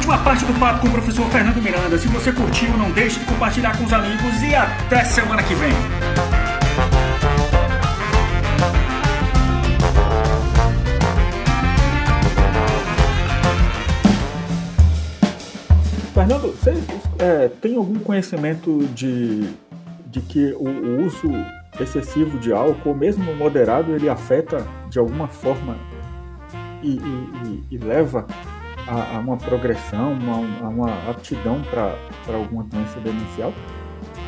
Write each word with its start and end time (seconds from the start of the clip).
última 0.00 0.16
parte 0.24 0.46
do 0.46 0.58
papo 0.58 0.80
com 0.80 0.88
o 0.88 0.92
professor 0.92 1.28
Fernando 1.30 1.62
Miranda. 1.62 1.98
Se 1.98 2.08
você 2.08 2.32
curtiu, 2.32 2.70
não 2.78 2.90
deixe 2.90 3.20
de 3.20 3.26
compartilhar 3.26 3.76
com 3.76 3.84
os 3.84 3.92
amigos 3.92 4.42
e 4.42 4.54
até 4.54 5.04
semana 5.04 5.42
que 5.42 5.54
vem. 5.54 5.70
Fernando, 16.14 16.48
você 16.48 16.72
é, 17.18 17.48
tem 17.60 17.76
algum 17.76 17.98
conhecimento 17.98 18.88
de, 18.94 19.50
de 20.06 20.20
que 20.22 20.54
o, 20.54 20.66
o 20.66 21.04
uso 21.04 21.30
excessivo 21.78 22.38
de 22.38 22.54
álcool, 22.54 22.94
mesmo 22.94 23.34
moderado, 23.36 23.94
ele 23.94 24.08
afeta 24.08 24.66
de 24.88 24.98
alguma 24.98 25.28
forma 25.28 25.76
e, 26.82 26.96
e, 26.96 27.64
e 27.72 27.78
leva 27.78 28.26
a, 28.90 29.16
a, 29.16 29.20
uma 29.20 29.36
progressão, 29.36 30.12
uma, 30.12 30.66
a 30.66 30.68
uma 30.68 31.10
aptidão 31.10 31.62
para 31.70 31.96
alguma 32.34 32.64
doença 32.64 32.98
demencial? 33.00 33.52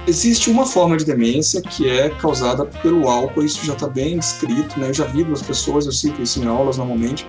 Existe 0.06 0.50
uma 0.50 0.66
forma 0.66 0.96
de 0.96 1.04
demência 1.04 1.60
que 1.60 1.88
é 1.88 2.08
causada 2.10 2.64
pelo 2.64 3.08
álcool, 3.08 3.42
isso 3.42 3.64
já 3.64 3.72
está 3.72 3.88
bem 3.88 4.18
descrito, 4.18 4.78
né? 4.78 4.88
eu 4.88 4.94
já 4.94 5.04
vi 5.04 5.22
duas 5.22 5.42
pessoas, 5.42 5.86
eu 5.86 5.92
cito 5.92 6.20
isso 6.22 6.42
em 6.42 6.46
aulas 6.46 6.76
normalmente, 6.76 7.26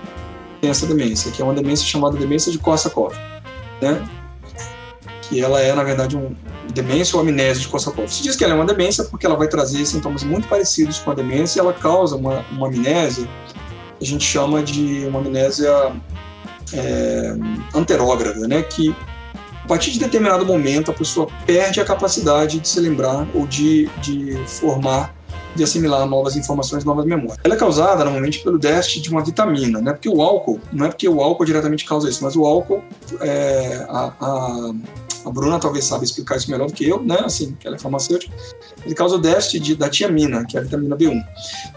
tem 0.60 0.70
essa 0.70 0.86
demência, 0.86 1.30
que 1.30 1.40
é 1.40 1.44
uma 1.44 1.54
demência 1.54 1.86
chamada 1.86 2.16
demência 2.16 2.50
de 2.50 2.58
Korsakoff. 2.58 3.16
Né? 3.80 4.02
que 5.28 5.40
ela 5.40 5.60
é, 5.60 5.74
na 5.74 5.82
verdade, 5.82 6.16
um 6.16 6.34
demência 6.72 7.16
ou 7.16 7.22
amnésia 7.22 7.62
de 7.62 7.68
Korsakoff. 7.68 8.12
Se 8.12 8.22
diz 8.22 8.36
que 8.36 8.44
ela 8.44 8.54
é 8.54 8.56
uma 8.56 8.64
demência 8.64 9.04
porque 9.04 9.24
ela 9.26 9.36
vai 9.36 9.48
trazer 9.48 9.84
sintomas 9.86 10.22
muito 10.22 10.48
parecidos 10.48 10.98
com 10.98 11.10
a 11.10 11.14
demência 11.14 11.58
e 11.58 11.60
ela 11.60 11.72
causa 11.72 12.16
uma, 12.16 12.44
uma 12.50 12.66
amnésia, 12.66 13.28
a 14.00 14.04
gente 14.04 14.24
chama 14.24 14.62
de 14.62 15.06
uma 15.06 15.20
amnésia 15.20 15.92
é, 16.72 17.34
anterógrada, 17.74 18.46
né? 18.46 18.62
que 18.62 18.94
a 19.64 19.66
partir 19.66 19.92
de 19.92 19.98
determinado 19.98 20.44
momento 20.44 20.90
a 20.90 20.94
pessoa 20.94 21.26
perde 21.46 21.80
a 21.80 21.84
capacidade 21.84 22.60
de 22.60 22.68
se 22.68 22.78
lembrar 22.80 23.26
ou 23.34 23.46
de, 23.46 23.88
de 24.02 24.36
formar 24.46 25.14
de 25.54 25.62
assimilar 25.62 26.06
novas 26.06 26.36
informações, 26.36 26.84
novas 26.84 27.04
memórias. 27.04 27.38
Ela 27.44 27.54
é 27.54 27.56
causada 27.56 28.04
normalmente 28.04 28.40
pelo 28.40 28.58
déficit 28.58 29.02
de 29.02 29.10
uma 29.10 29.24
vitamina, 29.24 29.80
né? 29.80 29.92
Porque 29.92 30.08
o 30.08 30.20
álcool, 30.20 30.60
não 30.72 30.86
é 30.86 30.88
porque 30.88 31.08
o 31.08 31.20
álcool 31.20 31.44
diretamente 31.44 31.84
causa 31.84 32.08
isso, 32.08 32.24
mas 32.24 32.34
o 32.34 32.44
álcool, 32.44 32.82
é, 33.20 33.86
a, 33.88 34.12
a, 34.20 34.72
a 35.26 35.30
Bruna 35.30 35.58
talvez 35.58 35.84
saiba 35.84 36.04
explicar 36.04 36.36
isso 36.36 36.50
melhor 36.50 36.66
do 36.66 36.72
que 36.72 36.88
eu, 36.88 37.00
né? 37.00 37.18
Assim, 37.24 37.56
ela 37.64 37.76
é 37.76 37.78
farmacêutica. 37.78 38.34
Ele 38.84 38.94
causa 38.94 39.14
o 39.14 39.18
déficit 39.18 39.60
de, 39.60 39.76
da 39.76 39.88
tiamina, 39.88 40.44
que 40.44 40.56
é 40.56 40.60
a 40.60 40.62
vitamina 40.62 40.96
B1. 40.96 41.24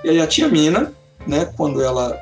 E 0.03 0.09
aí 0.09 0.21
a 0.21 0.27
tiamina, 0.27 0.91
né, 1.25 1.45
quando 1.55 1.81
ela 1.81 2.17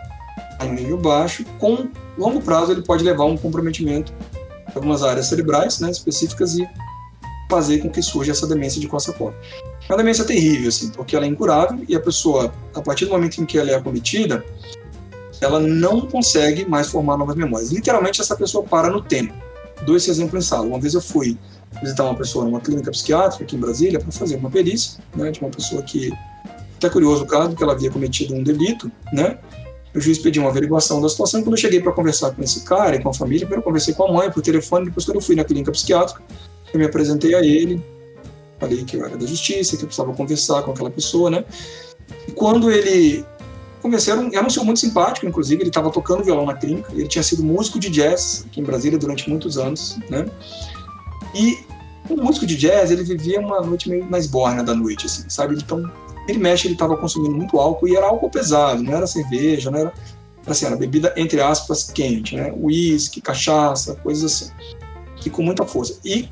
está 0.52 0.66
em 0.66 0.74
nível 0.74 0.98
baixo, 0.98 1.46
com 1.58 1.88
longo 2.18 2.42
prazo 2.42 2.72
ele 2.72 2.82
pode 2.82 3.04
levar 3.04 3.24
a 3.24 3.28
um 3.28 3.38
comprometimento 3.38 4.12
de 4.12 4.76
algumas 4.76 5.04
áreas 5.04 5.28
cerebrais, 5.28 5.80
né, 5.80 5.90
específicas 5.92 6.56
e 6.58 6.68
fazer 7.50 7.80
com 7.80 7.90
que 7.90 8.02
surja 8.02 8.32
essa 8.32 8.48
demência 8.48 8.82
de 8.82 8.88
Korsakoff. 8.88 9.36
É 9.88 9.92
uma 9.92 9.98
demência 9.98 10.24
terrível, 10.26 10.68
assim, 10.68 10.90
porque 10.90 11.16
ela 11.16 11.26
é 11.26 11.28
incurável 11.28 11.84
e 11.88 11.96
a 11.96 12.00
pessoa, 12.00 12.52
a 12.74 12.82
partir 12.82 13.06
do 13.06 13.12
momento 13.12 13.40
em 13.40 13.46
que 13.46 13.58
ela 13.58 13.70
é 13.70 13.76
acometida, 13.76 14.44
ela 15.40 15.60
não 15.60 16.02
consegue 16.02 16.66
mais 16.66 16.88
formar 16.88 17.18
novas 17.18 17.36
memórias. 17.36 17.72
Literalmente, 17.72 18.20
essa 18.20 18.36
pessoa 18.36 18.64
para 18.64 18.90
no 18.90 19.02
tempo 19.02 19.34
dou 19.86 19.96
esse 19.96 20.10
exemplo 20.10 20.38
em 20.38 20.42
sala. 20.42 20.66
Uma 20.66 20.80
vez 20.80 20.94
eu 20.94 21.02
fui 21.02 21.38
visitar 21.82 22.04
uma 22.06 22.16
pessoa 22.16 22.46
numa 22.46 22.62
clínica 22.62 22.90
psiquiátrica 22.90 23.44
aqui 23.44 23.56
em 23.56 23.60
Brasília 23.60 24.00
para 24.00 24.12
fazer 24.12 24.38
uma 24.38 24.50
perícia, 24.50 25.04
né, 25.16 25.30
de 25.30 25.42
uma 25.42 25.50
pessoa 25.50 25.82
que 25.82 26.12
até 26.78 26.90
curioso 26.90 27.24
o 27.24 27.28
caso, 27.28 27.56
que 27.56 27.64
ela 27.64 27.74
havia 27.74 27.90
cometido 27.90 28.34
um 28.36 28.44
delito, 28.44 28.92
né? 29.12 29.38
O 29.96 30.02
juiz 30.02 30.18
pediu 30.18 30.44
uma 30.44 30.50
averiguação 30.50 31.02
da 31.02 31.08
situação. 31.08 31.42
Quando 31.42 31.54
eu 31.54 31.58
cheguei 31.58 31.80
para 31.80 31.92
conversar 31.94 32.32
com 32.32 32.44
esse 32.44 32.62
cara 32.62 32.98
e 32.98 33.02
com 33.02 33.10
a 33.10 33.14
família, 33.14 33.42
primeiro 33.46 33.62
eu 33.62 33.64
conversei 33.64 33.94
com 33.94 34.04
a 34.04 34.12
mãe 34.12 34.30
por 34.30 34.42
telefone, 34.42 34.86
depois 34.86 35.06
quando 35.06 35.16
eu 35.16 35.22
fui 35.22 35.36
na 35.36 35.44
clínica 35.44 35.72
psiquiátrica, 35.72 36.22
eu 36.74 36.80
me 36.80 36.86
apresentei 36.86 37.34
a 37.34 37.42
ele, 37.42 37.82
falei 38.60 38.84
que 38.84 38.98
eu 38.98 39.06
era 39.06 39.18
da 39.18 39.26
justiça, 39.26 39.78
que 39.78 39.84
eu 39.84 39.88
precisava 39.88 40.14
conversar 40.14 40.64
com 40.64 40.72
aquela 40.72 40.90
pessoa, 40.90 41.30
né? 41.30 41.46
E 42.28 42.32
quando 42.34 42.70
ele 42.70 43.26
convenceram, 43.82 44.30
era 44.34 44.46
um 44.46 44.50
senhor 44.50 44.66
muito 44.66 44.80
simpático, 44.80 45.26
inclusive, 45.26 45.62
ele 45.62 45.70
estava 45.70 45.90
tocando 45.92 46.24
violão 46.24 46.46
na 46.46 46.56
clínica, 46.56 46.92
ele 46.92 47.08
tinha 47.08 47.24
sido 47.24 47.44
músico 47.44 47.80
de 47.80 47.90
jazz 47.90 48.44
aqui 48.48 48.60
em 48.60 48.64
Brasília 48.64 48.98
durante 48.98 49.30
muitos 49.30 49.58
anos, 49.58 49.98
né? 50.10 50.26
E 51.34 51.58
o 52.10 52.18
músico 52.18 52.46
de 52.46 52.56
jazz, 52.56 52.92
ele 52.92 53.04
vivia 53.04 53.40
uma 53.40 53.62
noite 53.62 53.90
meio 53.90 54.06
mais 54.06 54.28
borna 54.28 54.64
da 54.64 54.74
noite, 54.74 55.06
assim, 55.06 55.30
sabe? 55.30 55.56
Então, 55.56 55.90
ele 56.28 56.40
mexe, 56.40 56.68
ele 56.68 56.76
estava 56.76 56.98
consumindo 56.98 57.36
muito 57.36 57.60
álcool 57.60 57.88
e 57.88 57.96
era 57.96 58.08
álcool 58.08 58.30
pesado, 58.30 58.82
não 58.84 58.94
era 58.94 59.08
cerveja, 59.08 59.70
não 59.70 59.80
era 59.80 59.94
assim, 60.48 60.66
era 60.66 60.76
bebida 60.76 61.14
entre 61.18 61.42
aspas 61.42 61.92
quente, 61.92 62.36
né? 62.36 62.54
Uísque, 62.56 63.22
cachaça, 63.22 63.96
coisas 63.96 64.32
assim, 64.32 64.52
que 65.18 65.30
com 65.30 65.42
muita 65.42 65.66
força. 65.66 66.00
E 66.04 66.30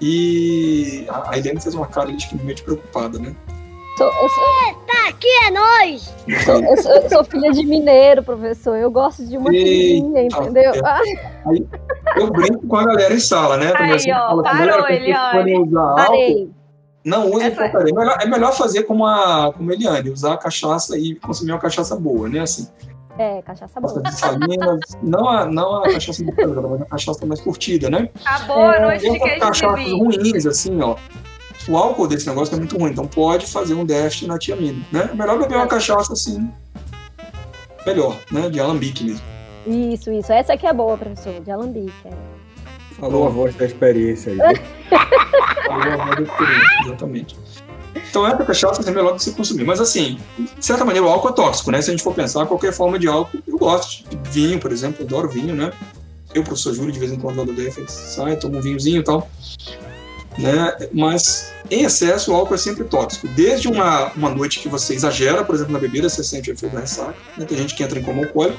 e 0.00 1.06
a 1.08 1.38
Helene 1.38 1.60
fez 1.60 1.74
uma 1.74 1.86
cara 1.86 2.12
de 2.12 2.44
meio 2.44 2.62
preocupada, 2.62 3.18
né? 3.18 3.34
Sou, 3.96 4.06
eu 4.06 4.28
sou... 4.28 4.44
Eita, 4.66 5.08
aqui 5.08 5.28
é 5.46 5.50
nós! 5.52 6.14
Sou, 6.44 6.56
eu, 6.56 6.76
sou, 6.82 6.92
eu, 6.92 7.08
sou, 7.08 7.24
filha 7.24 7.52
de 7.52 7.64
mineiro, 7.64 8.24
professor. 8.24 8.76
Eu 8.76 8.90
gosto 8.90 9.24
de 9.24 9.38
uma 9.38 9.50
filhinha, 9.50 10.24
entendeu? 10.24 10.72
É. 10.74 10.80
Aí, 11.46 11.66
eu 12.16 12.30
brinco 12.30 12.66
com 12.66 12.76
a 12.76 12.84
galera 12.84 13.14
em 13.14 13.20
sala, 13.20 13.56
né? 13.56 13.72
Aí, 13.76 14.12
ó, 14.12 14.42
parou, 14.42 14.88
Eliane. 14.88 15.70
Parei. 15.96 16.50
Não 17.04 17.30
use 17.30 17.44
Essa... 17.44 17.56
porcaria. 17.56 17.92
É 17.92 17.96
melhor, 17.96 18.18
é 18.20 18.26
melhor 18.26 18.52
fazer 18.56 18.84
como 18.84 19.06
a, 19.06 19.52
como 19.52 19.70
a 19.70 19.74
Eliane, 19.74 20.10
usar 20.10 20.34
a 20.34 20.38
cachaça 20.38 20.98
e 20.98 21.14
consumir 21.16 21.52
uma 21.52 21.58
cachaça 21.58 21.94
boa, 21.96 22.28
né? 22.28 22.40
Assim. 22.40 22.68
É, 23.18 23.42
cachaça 23.42 23.80
boa. 23.80 24.02
De 24.02 24.14
salinas, 24.14 24.80
não, 25.02 25.28
a, 25.28 25.44
não 25.46 25.84
a 25.84 25.92
cachaça 25.92 26.24
de 26.24 26.32
mas 26.32 26.82
a 26.82 26.86
cachaça 26.86 27.26
mais 27.26 27.40
curtida, 27.40 27.90
né? 27.90 28.08
Acabou 28.24 28.70
é, 28.72 28.78
a 28.78 28.86
noite 28.86 29.10
de 29.10 29.18
queijo 29.18 29.40
cachaças 29.40 29.92
ruins, 29.92 30.46
assim, 30.46 30.80
ó 30.80 30.96
o 31.68 31.76
álcool 31.76 32.06
desse 32.06 32.26
negócio 32.26 32.54
é 32.54 32.58
muito 32.58 32.76
ruim, 32.76 32.90
então 32.90 33.06
pode 33.06 33.46
fazer 33.46 33.74
um 33.74 33.84
déficit 33.84 34.26
na 34.26 34.38
tiamina, 34.38 34.84
né? 34.92 35.08
É 35.10 35.14
melhor 35.14 35.38
beber 35.38 35.56
uma 35.56 35.66
cachaça 35.66 36.12
assim, 36.12 36.50
melhor, 37.86 38.16
né? 38.30 38.48
De 38.50 38.60
alambique 38.60 39.04
mesmo. 39.04 39.24
Isso, 39.66 40.12
isso. 40.12 40.32
Essa 40.32 40.54
aqui 40.54 40.66
é 40.66 40.72
boa, 40.72 40.96
professor, 40.96 41.40
de 41.40 41.50
alambique. 41.50 41.92
É. 42.04 42.33
Falou 43.04 43.26
a 43.26 43.28
voz 43.28 43.54
da 43.54 43.66
experiência 43.66 44.32
aí. 44.32 44.38
Falou 45.68 45.92
a 45.92 46.06
voz 46.06 46.16
da 46.16 46.22
experiência, 46.22 46.86
exatamente. 46.86 47.36
Então, 47.94 48.26
essa 48.26 48.44
cachaça 48.46 48.90
é 48.90 48.94
melhor 48.94 49.12
do 49.12 49.18
que 49.18 49.24
você 49.24 49.32
consumir. 49.32 49.64
Mas, 49.64 49.78
assim, 49.78 50.18
de 50.38 50.64
certa 50.64 50.86
maneira, 50.86 51.06
o 51.06 51.10
álcool 51.10 51.28
é 51.28 51.32
tóxico, 51.32 51.70
né? 51.70 51.82
Se 51.82 51.90
a 51.90 51.92
gente 51.92 52.02
for 52.02 52.14
pensar, 52.14 52.46
qualquer 52.46 52.72
forma 52.72 52.98
de 52.98 53.06
álcool, 53.06 53.40
eu 53.46 53.58
gosto. 53.58 54.08
De 54.08 54.30
vinho, 54.30 54.58
por 54.58 54.72
exemplo, 54.72 55.02
eu 55.02 55.06
adoro 55.06 55.28
vinho, 55.28 55.54
né? 55.54 55.70
Eu, 56.34 56.42
professor 56.42 56.72
Júlio, 56.72 56.92
de 56.92 56.98
vez 56.98 57.12
em 57.12 57.16
quando, 57.16 57.36
lá 57.36 57.44
do 57.44 57.52
DF, 57.52 57.84
sai, 57.88 58.36
tomo 58.36 58.56
um 58.56 58.62
vinhozinho 58.62 59.00
e 59.00 59.04
tal 59.04 59.28
né? 60.38 60.76
Mas 60.92 61.52
em 61.70 61.84
excesso 61.84 62.32
o 62.32 62.34
álcool 62.34 62.54
é 62.54 62.58
sempre 62.58 62.84
tóxico. 62.84 63.28
Desde 63.28 63.68
uma, 63.68 64.12
uma 64.12 64.30
noite 64.30 64.60
que 64.60 64.68
você 64.68 64.94
exagera, 64.94 65.44
por 65.44 65.54
exemplo, 65.54 65.72
na 65.72 65.78
bebida, 65.78 66.08
você 66.08 66.22
sente 66.22 66.50
o 66.50 66.52
efeito 66.52 66.72
da 66.72 66.80
ressaca. 66.80 67.14
Né? 67.36 67.44
Tem 67.46 67.56
gente 67.58 67.74
que 67.74 67.82
entra 67.82 67.98
em 67.98 68.02
coma 68.02 68.24
alcoólico, 68.24 68.58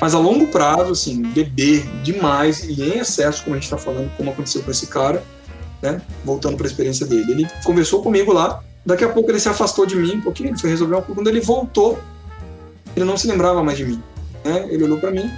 mas 0.00 0.14
a 0.14 0.18
longo 0.18 0.46
prazo, 0.48 0.92
assim, 0.92 1.22
beber 1.22 1.86
demais 2.02 2.64
e 2.64 2.82
em 2.82 2.98
excesso, 2.98 3.42
como 3.44 3.54
a 3.54 3.58
gente 3.58 3.64
está 3.64 3.78
falando, 3.78 4.10
como 4.16 4.30
aconteceu 4.30 4.62
com 4.62 4.70
esse 4.70 4.86
cara, 4.86 5.22
né? 5.82 6.00
Voltando 6.24 6.56
para 6.56 6.66
a 6.66 6.68
experiência 6.68 7.06
dele, 7.06 7.32
ele 7.32 7.48
conversou 7.64 8.02
comigo 8.02 8.32
lá. 8.32 8.62
Daqui 8.84 9.04
a 9.04 9.08
pouco 9.08 9.30
ele 9.30 9.40
se 9.40 9.48
afastou 9.48 9.86
de 9.86 9.96
mim 9.96 10.16
um 10.16 10.20
pouquinho, 10.20 10.50
ele 10.50 10.58
foi 10.58 10.70
resolver 10.70 10.94
uma 10.94 11.02
coisa. 11.02 11.14
Quando 11.14 11.28
ele 11.28 11.40
voltou, 11.40 11.98
ele 12.94 13.04
não 13.04 13.16
se 13.16 13.26
lembrava 13.26 13.62
mais 13.62 13.78
de 13.78 13.84
mim. 13.84 14.02
Né? 14.44 14.66
Ele 14.70 14.84
olhou 14.84 14.98
para 14.98 15.10
mim, 15.10 15.30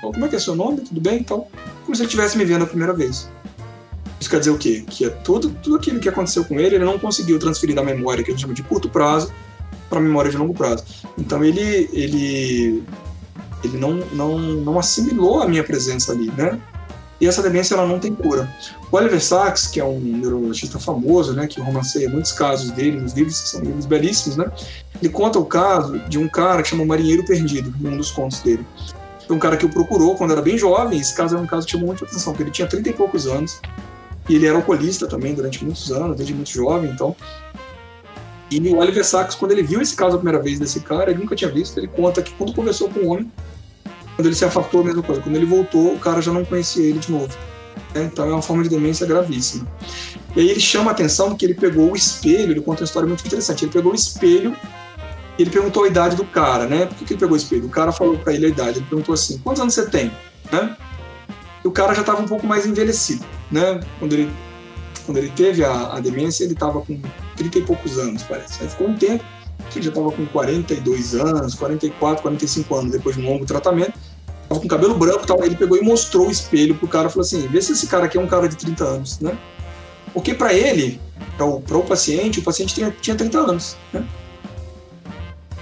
como 0.00 0.24
é 0.24 0.28
que 0.28 0.36
é 0.36 0.38
seu 0.38 0.54
nome? 0.54 0.82
Tudo 0.82 1.00
bem? 1.00 1.18
Então, 1.18 1.46
como 1.84 1.94
se 1.96 2.02
ele 2.02 2.06
estivesse 2.06 2.38
me 2.38 2.44
vendo 2.44 2.64
a 2.64 2.66
primeira 2.66 2.92
vez. 2.92 3.28
Isso 4.20 4.30
quer 4.30 4.38
dizer 4.38 4.50
o 4.50 4.58
quê? 4.58 4.84
Que 4.88 5.06
é 5.06 5.10
tudo, 5.10 5.50
tudo 5.62 5.76
aquilo 5.76 6.00
que 6.00 6.08
aconteceu 6.08 6.44
com 6.44 6.58
ele, 6.58 6.76
ele 6.76 6.84
não 6.84 6.98
conseguiu 6.98 7.38
transferir 7.38 7.74
da 7.74 7.82
memória, 7.82 8.24
que 8.24 8.30
a 8.30 8.32
gente 8.32 8.40
chama 8.40 8.54
de 8.54 8.62
curto 8.62 8.88
prazo, 8.88 9.32
para 9.90 10.00
memória 10.00 10.30
de 10.30 10.36
longo 10.36 10.54
prazo. 10.54 10.84
Então 11.18 11.44
ele, 11.44 11.88
ele, 11.92 12.82
ele 13.64 13.78
não, 13.78 13.94
não, 14.12 14.38
não 14.38 14.78
assimilou 14.78 15.42
a 15.42 15.48
minha 15.48 15.64
presença 15.64 16.12
ali, 16.12 16.30
né? 16.30 16.60
E 17.20 17.26
essa 17.26 17.42
demência 17.42 17.74
ela 17.74 17.86
não 17.86 17.98
tem 17.98 18.14
cura. 18.14 18.48
O 18.92 18.96
Oliver 18.96 19.22
Sacks, 19.22 19.66
que 19.66 19.80
é 19.80 19.84
um 19.84 19.98
neurologista 19.98 20.78
famoso, 20.78 21.32
né, 21.32 21.46
que 21.46 21.60
romanceia 21.60 22.10
muitos 22.10 22.32
casos 22.32 22.70
dele 22.70 23.00
nos 23.00 23.14
livros, 23.14 23.40
que 23.40 23.48
são 23.48 23.60
livros 23.62 23.86
belíssimos, 23.86 24.36
né? 24.36 24.50
Ele 25.00 25.10
conta 25.10 25.38
o 25.38 25.44
caso 25.46 25.98
de 26.08 26.18
um 26.18 26.28
cara 26.28 26.62
que 26.62 26.68
chama 26.68 26.84
Marinheiro 26.84 27.24
Perdido, 27.24 27.74
num 27.80 27.96
dos 27.96 28.10
contos 28.10 28.40
dele. 28.40 28.66
Foi 29.26 29.34
um 29.34 29.38
cara 29.38 29.56
que 29.56 29.64
o 29.64 29.68
procurou 29.68 30.14
quando 30.14 30.32
era 30.32 30.42
bem 30.42 30.56
jovem. 30.56 31.00
Esse 31.00 31.14
caso 31.14 31.36
é 31.36 31.40
um 31.40 31.46
caso 31.46 31.66
que 31.66 31.72
chamou 31.72 31.88
muita 31.88 32.04
atenção, 32.04 32.32
porque 32.32 32.44
ele 32.44 32.50
tinha 32.50 32.68
30 32.68 32.90
e 32.90 32.92
poucos 32.92 33.26
anos. 33.26 33.60
E 34.28 34.34
ele 34.34 34.46
era 34.46 34.56
alcoolista 34.56 35.06
também 35.06 35.34
durante 35.34 35.64
muitos 35.64 35.90
anos, 35.90 36.16
desde 36.16 36.34
muito 36.34 36.50
jovem, 36.50 36.90
então. 36.90 37.16
E 38.50 38.60
o 38.60 38.76
Oliver 38.76 39.04
Sacks, 39.04 39.34
quando 39.34 39.52
ele 39.52 39.62
viu 39.62 39.80
esse 39.80 39.96
caso 39.96 40.14
a 40.14 40.18
primeira 40.18 40.40
vez 40.40 40.58
desse 40.58 40.80
cara, 40.80 41.10
ele 41.10 41.20
nunca 41.20 41.34
tinha 41.34 41.50
visto, 41.50 41.78
ele 41.78 41.88
conta 41.88 42.22
que 42.22 42.32
quando 42.34 42.54
conversou 42.54 42.88
com 42.88 43.00
o 43.00 43.08
homem, 43.08 43.30
quando 44.14 44.26
ele 44.26 44.34
se 44.34 44.44
afastou, 44.44 44.80
a 44.80 44.84
mesma 44.84 45.02
coisa. 45.02 45.20
Quando 45.20 45.36
ele 45.36 45.44
voltou, 45.44 45.94
o 45.94 45.98
cara 45.98 46.22
já 46.22 46.32
não 46.32 46.44
conhecia 46.44 46.84
ele 46.84 46.98
de 46.98 47.12
novo. 47.12 47.36
Né? 47.94 48.04
Então 48.04 48.24
é 48.24 48.32
uma 48.32 48.42
forma 48.42 48.62
de 48.62 48.68
demência 48.68 49.06
gravíssima. 49.06 49.66
E 50.34 50.40
aí 50.40 50.50
ele 50.50 50.60
chama 50.60 50.90
a 50.90 50.94
atenção 50.94 51.28
porque 51.28 51.44
ele 51.44 51.54
pegou 51.54 51.92
o 51.92 51.96
espelho, 51.96 52.52
ele 52.52 52.60
conta 52.60 52.80
uma 52.80 52.86
história 52.86 53.06
muito 53.06 53.24
interessante. 53.26 53.64
Ele 53.64 53.72
pegou 53.72 53.92
o 53.92 53.94
espelho 53.94 54.56
e 55.38 55.42
ele 55.42 55.50
perguntou 55.50 55.84
a 55.84 55.88
idade 55.88 56.16
do 56.16 56.24
cara, 56.24 56.66
né? 56.66 56.86
Por 56.86 56.96
que, 56.96 57.04
que 57.04 57.12
ele 57.12 57.20
pegou 57.20 57.34
o 57.34 57.36
espelho? 57.36 57.66
O 57.66 57.70
cara 57.70 57.92
falou 57.92 58.18
para 58.18 58.32
ele 58.32 58.46
a 58.46 58.48
idade. 58.48 58.78
Ele 58.78 58.86
perguntou 58.88 59.12
assim: 59.14 59.38
quantos 59.38 59.60
anos 59.60 59.74
você 59.74 59.86
tem? 59.86 60.10
Né? 60.50 60.76
E 61.62 61.68
o 61.68 61.70
cara 61.70 61.94
já 61.94 62.00
estava 62.00 62.22
um 62.22 62.26
pouco 62.26 62.46
mais 62.46 62.64
envelhecido, 62.64 63.24
né? 63.50 63.80
Quando 63.98 64.14
ele, 64.14 64.30
quando 65.06 65.18
ele 65.18 65.30
teve 65.30 65.64
a, 65.64 65.94
a 65.94 66.00
demência, 66.00 66.44
ele 66.44 66.52
estava 66.52 66.80
com 66.80 67.00
30 67.36 67.58
e 67.58 67.62
poucos 67.62 67.96
anos, 67.96 68.22
parece. 68.24 68.62
Aí 68.62 68.68
ficou 68.68 68.88
um 68.88 68.94
tempo, 68.94 69.24
ele 69.74 69.84
já 69.84 69.90
estava 69.90 70.10
com 70.10 70.26
42 70.26 71.14
anos, 71.14 71.54
44, 71.54 72.22
45 72.22 72.74
anos, 72.74 72.92
depois 72.92 73.16
de 73.16 73.22
um 73.22 73.26
longo 73.26 73.46
tratamento. 73.46 73.98
Tava 74.48 74.60
com 74.60 74.68
cabelo 74.68 74.94
branco 74.94 75.26
tal. 75.26 75.42
Ele 75.44 75.56
pegou 75.56 75.76
e 75.78 75.82
mostrou 75.82 76.28
o 76.28 76.30
espelho 76.30 76.74
pro 76.74 76.88
cara 76.88 77.08
e 77.08 77.10
falou 77.10 77.24
assim: 77.24 77.46
vê 77.48 77.60
se 77.60 77.72
esse 77.72 77.86
cara 77.86 78.06
aqui 78.06 78.18
é 78.18 78.20
um 78.20 78.26
cara 78.26 78.48
de 78.48 78.56
30 78.56 78.84
anos, 78.84 79.20
né? 79.20 79.36
Porque 80.12 80.34
para 80.34 80.52
ele, 80.52 81.00
para 81.36 81.46
o, 81.46 81.56
o 81.58 81.82
paciente, 81.82 82.40
o 82.40 82.42
paciente 82.42 82.74
tinha, 82.74 82.94
tinha 83.00 83.16
30 83.16 83.38
anos, 83.38 83.76
né? 83.92 84.06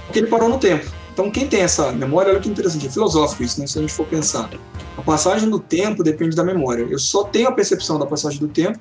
Porque 0.07 0.21
ele 0.21 0.29
parou 0.29 0.49
no 0.49 0.59
tempo. 0.59 0.87
Então, 1.13 1.31
quem 1.31 1.47
tem 1.47 1.61
essa 1.61 1.93
memória, 1.93 2.33
olha 2.33 2.41
que 2.41 2.49
interessante, 2.49 2.87
é 2.87 2.91
filosófico 2.91 3.43
isso, 3.43 3.61
né? 3.61 3.67
Se 3.67 3.79
a 3.79 3.81
gente 3.81 3.93
for 3.93 4.07
pensar. 4.07 4.51
A 4.97 5.03
passagem 5.03 5.49
do 5.49 5.59
tempo 5.59 6.03
depende 6.03 6.37
da 6.37 6.45
memória. 6.45 6.87
Eu 6.89 6.99
só 6.99 7.25
tenho 7.25 7.49
a 7.49 7.53
percepção 7.53 7.99
da 7.99 8.07
passagem 8.07 8.39
do 8.39 8.49
tempo 8.49 8.79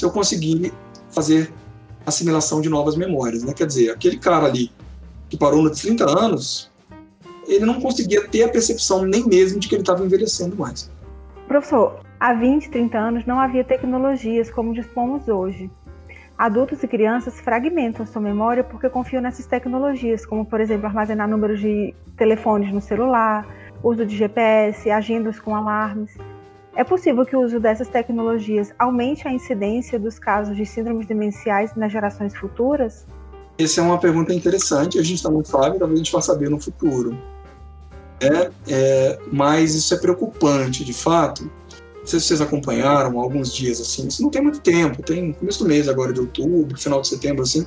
se 0.00 0.06
eu 0.06 0.10
conseguir 0.10 0.72
fazer 1.10 1.52
assimilação 2.06 2.62
de 2.62 2.70
novas 2.70 2.96
memórias, 2.96 3.42
né? 3.42 3.52
Quer 3.52 3.66
dizer, 3.66 3.90
aquele 3.90 4.16
cara 4.16 4.46
ali 4.46 4.72
que 5.28 5.36
parou 5.36 5.62
nos 5.62 5.78
30 5.78 6.04
anos, 6.18 6.72
ele 7.46 7.66
não 7.66 7.78
conseguia 7.78 8.26
ter 8.26 8.44
a 8.44 8.48
percepção 8.48 9.04
nem 9.04 9.26
mesmo 9.26 9.60
de 9.60 9.68
que 9.68 9.74
ele 9.74 9.82
estava 9.82 10.02
envelhecendo 10.02 10.56
mais. 10.56 10.90
Professor, 11.46 12.00
há 12.18 12.32
20, 12.32 12.70
30 12.70 12.98
anos 12.98 13.26
não 13.26 13.38
havia 13.38 13.62
tecnologias 13.62 14.50
como 14.50 14.72
dispomos 14.72 15.28
hoje. 15.28 15.70
Adultos 16.38 16.82
e 16.82 16.88
crianças 16.88 17.38
fragmentam 17.38 18.06
sua 18.06 18.22
memória 18.22 18.64
porque 18.64 18.88
confiam 18.88 19.20
nessas 19.20 19.44
tecnologias, 19.44 20.24
como, 20.24 20.46
por 20.46 20.62
exemplo, 20.62 20.86
armazenar 20.86 21.28
números 21.28 21.60
de 21.60 21.94
telefones 22.16 22.72
no 22.72 22.80
celular, 22.80 23.46
uso 23.82 24.06
de 24.06 24.16
GPS, 24.16 24.90
agendas 24.90 25.38
com 25.38 25.54
alarmes. 25.54 26.16
É 26.74 26.84
possível 26.84 27.26
que 27.26 27.34
o 27.34 27.42
uso 27.42 27.58
dessas 27.58 27.88
tecnologias 27.88 28.72
aumente 28.78 29.26
a 29.26 29.32
incidência 29.32 29.98
dos 29.98 30.18
casos 30.18 30.56
de 30.56 30.64
síndromes 30.64 31.06
demenciais 31.06 31.74
nas 31.74 31.90
gerações 31.90 32.34
futuras? 32.36 33.06
Essa 33.58 33.80
é 33.80 33.84
uma 33.84 33.98
pergunta 33.98 34.32
interessante, 34.32 34.98
a 34.98 35.02
gente 35.02 35.16
está 35.16 35.30
muito 35.30 35.50
falando, 35.50 35.78
talvez 35.78 36.00
a 36.00 36.02
gente 36.02 36.12
vá 36.12 36.20
saber 36.20 36.48
no 36.48 36.60
futuro. 36.60 37.18
É, 38.20 38.50
é, 38.68 39.18
mas 39.32 39.74
isso 39.74 39.92
é 39.94 39.98
preocupante, 39.98 40.84
de 40.84 40.92
fato. 40.92 41.50
Não 41.98 42.06
sei 42.06 42.20
se 42.20 42.26
vocês 42.26 42.40
acompanharam 42.40 43.18
alguns 43.18 43.52
dias 43.54 43.80
assim, 43.80 44.06
isso 44.06 44.22
não 44.22 44.30
tem 44.30 44.40
muito 44.40 44.60
tempo, 44.60 45.02
tem 45.02 45.32
começo 45.32 45.62
do 45.62 45.68
mês 45.68 45.88
agora 45.88 46.12
de 46.12 46.20
outubro, 46.20 46.78
final 46.78 47.00
de 47.02 47.08
setembro, 47.08 47.42
assim, 47.42 47.66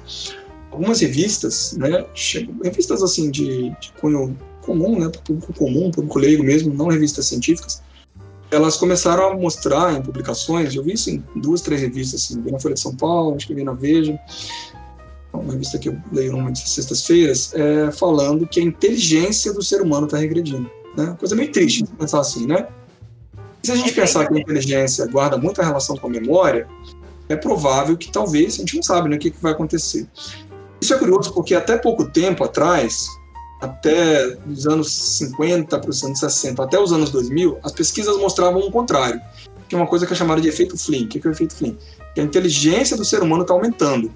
algumas 0.72 1.00
revistas, 1.00 1.74
né, 1.78 2.06
revistas 2.64 3.04
assim 3.04 3.30
de, 3.30 3.70
de 3.80 3.94
cunho 4.00 4.36
comum, 4.62 5.00
né, 5.00 5.12
público 5.24 5.54
comum, 5.54 5.92
público 5.92 6.18
leigo 6.18 6.44
mesmo, 6.44 6.74
não 6.74 6.88
revistas 6.88 7.28
científicas, 7.28 7.84
elas 8.54 8.78
começaram 8.78 9.32
a 9.32 9.36
mostrar 9.36 9.94
em 9.94 10.02
publicações, 10.02 10.76
eu 10.76 10.84
vi 10.84 10.94
isso 10.94 11.10
em 11.10 11.24
duas, 11.36 11.62
três 11.62 11.82
revistas, 11.82 12.24
assim, 12.24 12.42
vi 12.42 12.52
na 12.52 12.60
Folha 12.60 12.76
de 12.76 12.80
São 12.80 12.96
Paulo, 12.96 13.36
acho 13.36 13.48
que 13.48 13.54
vi 13.54 13.64
na 13.64 13.74
Veja, 13.74 14.18
uma 15.34 15.54
revista 15.54 15.80
que 15.80 15.90
eu 15.90 15.98
leio 16.12 16.32
normalmente 16.32 16.70
sextas-feiras, 16.70 17.52
é, 17.56 17.92
falando 17.92 18.48
que 18.48 18.60
a 18.60 18.64
inteligência 18.64 19.52
do 19.52 19.64
ser 19.64 19.82
humano 19.82 20.06
está 20.06 20.18
regredindo. 20.18 20.70
Né? 20.96 21.16
Coisa 21.20 21.36
meio 21.36 21.52
triste 21.52 21.84
pensar 21.98 22.20
assim, 22.20 22.46
né? 22.46 22.68
E 23.64 23.68
se 23.68 23.72
a 23.72 23.76
gente 23.76 23.90
é 23.90 23.94
pensar 23.94 24.28
que 24.28 24.36
a 24.36 24.40
inteligência 24.40 25.08
guarda 25.08 25.38
muita 25.38 25.64
relação 25.64 25.98
com 25.98 26.08
a 26.08 26.10
memória, 26.10 26.68
é 27.28 27.36
provável 27.36 27.98
que 27.98 28.12
talvez, 28.12 28.56
a 28.56 28.58
gente 28.58 28.76
não 28.76 28.84
sabe 28.84 29.10
né, 29.10 29.16
o 29.16 29.20
que, 29.20 29.32
que 29.32 29.42
vai 29.42 29.54
acontecer. 29.54 30.08
Isso 30.80 30.94
é 30.94 30.98
curioso 30.98 31.34
porque 31.34 31.56
até 31.56 31.78
pouco 31.78 32.06
tempo 32.06 32.44
atrás, 32.44 33.08
até 33.64 34.38
os 34.48 34.68
anos 34.68 34.92
50 34.92 35.80
para 35.80 35.90
os 35.90 36.04
anos 36.04 36.20
60, 36.20 36.64
até 36.64 36.80
os 36.80 36.92
anos 36.92 37.10
2000, 37.10 37.60
as 37.64 37.72
pesquisas 37.72 38.18
mostravam 38.18 38.62
o 38.62 38.72
contrário. 38.72 39.22
Que 39.68 39.76
é 39.76 39.78
uma 39.78 39.88
coisa 39.88 40.06
que 40.06 40.14
é 40.14 40.16
chamada 40.16 40.42
de 40.42 40.48
efeito 40.48 40.78
Flynn. 40.78 41.06
O 41.06 41.08
que 41.08 41.26
é 41.26 41.30
o 41.30 41.32
efeito 41.32 41.56
Flynn? 41.56 41.76
Que 42.14 42.22
a 42.22 42.24
inteligência 42.24 42.96
do 42.98 43.06
ser 43.06 43.22
humano 43.22 43.44
está 43.44 43.54
aumentando 43.54 44.12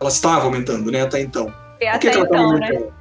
ela 0.00 0.10
estava 0.10 0.44
aumentando, 0.44 0.90
né, 0.90 1.02
até 1.02 1.20
então. 1.20 1.52
E 1.80 1.90
por 1.90 1.98
que, 1.98 2.08
até 2.08 2.10
que 2.10 2.16
ela 2.16 2.24
estava 2.24 2.42
então, 2.42 2.58
né? 2.58 2.66
aumentando? 2.66 2.86
Né? 2.86 2.92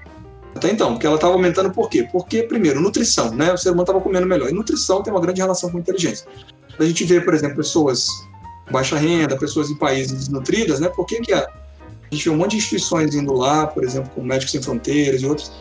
Até 0.55 0.71
então, 0.71 0.93
porque 0.93 1.05
ela 1.05 1.15
estava 1.15 1.33
aumentando 1.33 1.71
por 1.71 1.89
quê? 1.89 2.07
Porque, 2.11 2.41
primeiro, 2.41 2.81
nutrição, 2.81 3.31
né? 3.31 3.53
O 3.53 3.57
ser 3.57 3.69
humano 3.69 3.83
estava 3.83 4.01
comendo 4.01 4.25
melhor. 4.25 4.49
E 4.49 4.53
nutrição 4.53 5.03
tem 5.03 5.13
uma 5.13 5.21
grande 5.21 5.39
relação 5.39 5.69
com 5.69 5.77
inteligência. 5.77 6.27
A 6.79 6.83
gente 6.83 7.03
vê, 7.03 7.21
por 7.21 7.35
exemplo, 7.35 7.57
pessoas 7.57 8.07
com 8.65 8.71
baixa 8.71 8.97
renda, 8.97 9.37
pessoas 9.37 9.69
em 9.69 9.75
países 9.75 10.13
desnutridas, 10.13 10.79
né? 10.79 10.89
Por 10.89 11.05
que, 11.05 11.21
que 11.21 11.31
a, 11.31 11.41
a 11.41 12.15
gente 12.15 12.23
vê 12.23 12.29
um 12.31 12.37
monte 12.37 12.51
de 12.51 12.57
instituições 12.57 13.13
indo 13.13 13.33
lá, 13.33 13.67
por 13.67 13.83
exemplo, 13.83 14.09
com 14.15 14.23
Médicos 14.23 14.51
Sem 14.51 14.61
Fronteiras 14.61 15.21
e 15.21 15.27
outros, 15.27 15.51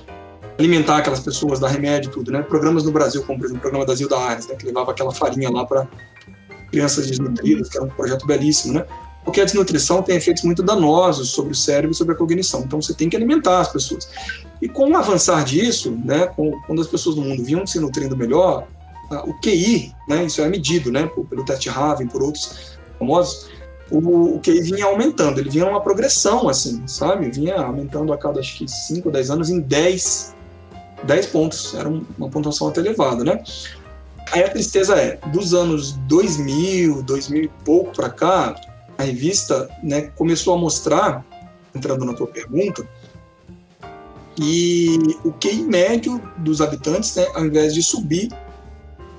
alimentar 0.58 0.98
aquelas 0.98 1.20
pessoas, 1.20 1.60
dar 1.60 1.68
remédio 1.68 2.08
e 2.08 2.12
tudo, 2.12 2.32
né? 2.32 2.42
Programas 2.42 2.84
no 2.84 2.92
Brasil, 2.92 3.22
como 3.22 3.38
por 3.38 3.44
exemplo 3.44 3.58
o 3.58 3.62
programa 3.62 3.86
da 3.86 3.94
Zilda 3.94 4.16
Arnes, 4.16 4.46
né? 4.46 4.54
Que 4.54 4.66
levava 4.66 4.90
aquela 4.90 5.12
farinha 5.12 5.50
lá 5.50 5.64
para 5.64 5.86
crianças 6.70 7.06
desnutridas, 7.06 7.68
que 7.68 7.76
era 7.76 7.86
um 7.86 7.90
projeto 7.90 8.26
belíssimo, 8.26 8.74
né? 8.74 8.84
porque 9.26 9.40
a 9.40 9.44
desnutrição 9.44 10.02
tem 10.04 10.16
efeitos 10.16 10.44
muito 10.44 10.62
danosos 10.62 11.30
sobre 11.30 11.50
o 11.50 11.54
cérebro 11.54 11.90
e 11.90 11.94
sobre 11.94 12.14
a 12.14 12.16
cognição. 12.16 12.60
Então 12.60 12.80
você 12.80 12.94
tem 12.94 13.08
que 13.08 13.16
alimentar 13.16 13.58
as 13.58 13.68
pessoas. 13.72 14.08
E 14.62 14.68
com 14.68 14.88
o 14.88 14.96
avançar 14.96 15.44
disso, 15.44 15.90
né, 16.04 16.28
quando 16.28 16.80
as 16.80 16.86
pessoas 16.86 17.16
no 17.16 17.22
mundo 17.22 17.42
vinham 17.42 17.66
se 17.66 17.80
nutrindo 17.80 18.16
melhor, 18.16 18.68
o 19.26 19.34
QI, 19.40 19.92
né, 20.08 20.24
isso 20.24 20.40
é 20.40 20.48
medido 20.48 20.92
né, 20.92 21.10
pelo 21.28 21.44
teste 21.44 21.68
Raven, 21.68 22.06
por 22.06 22.22
outros 22.22 22.78
famosos, 23.00 23.48
o, 23.90 24.36
o 24.36 24.40
QI 24.40 24.60
vinha 24.60 24.86
aumentando, 24.86 25.40
ele 25.40 25.50
vinha 25.50 25.68
uma 25.68 25.80
progressão, 25.80 26.48
assim, 26.48 26.86
sabe? 26.86 27.28
Vinha 27.28 27.56
aumentando 27.56 28.12
a 28.12 28.18
cada, 28.18 28.38
acho 28.38 28.58
que, 28.58 28.68
5 28.68 29.08
ou 29.08 29.12
10 29.12 29.30
anos 29.30 29.50
em 29.50 29.60
10, 29.60 30.36
10 31.04 31.26
pontos. 31.26 31.74
Era 31.74 31.88
uma 31.88 32.28
pontuação 32.30 32.68
até 32.68 32.80
elevada, 32.80 33.24
né? 33.24 33.42
Aí 34.32 34.42
a 34.42 34.50
tristeza 34.50 34.96
é, 34.96 35.18
dos 35.28 35.54
anos 35.54 35.92
2000, 36.08 37.02
2000 37.02 37.44
e 37.44 37.48
pouco 37.64 37.92
para 37.92 38.10
cá, 38.10 38.56
a 38.98 39.02
revista 39.02 39.68
né, 39.82 40.02
começou 40.16 40.54
a 40.54 40.58
mostrar, 40.58 41.24
entrando 41.74 42.04
na 42.04 42.12
tua 42.12 42.26
pergunta, 42.26 42.86
e 44.38 44.98
o 45.24 45.32
QI 45.32 45.62
médio 45.62 46.20
dos 46.38 46.60
habitantes, 46.60 47.14
né, 47.14 47.26
ao 47.34 47.46
invés 47.46 47.72
de 47.72 47.82
subir, 47.82 48.30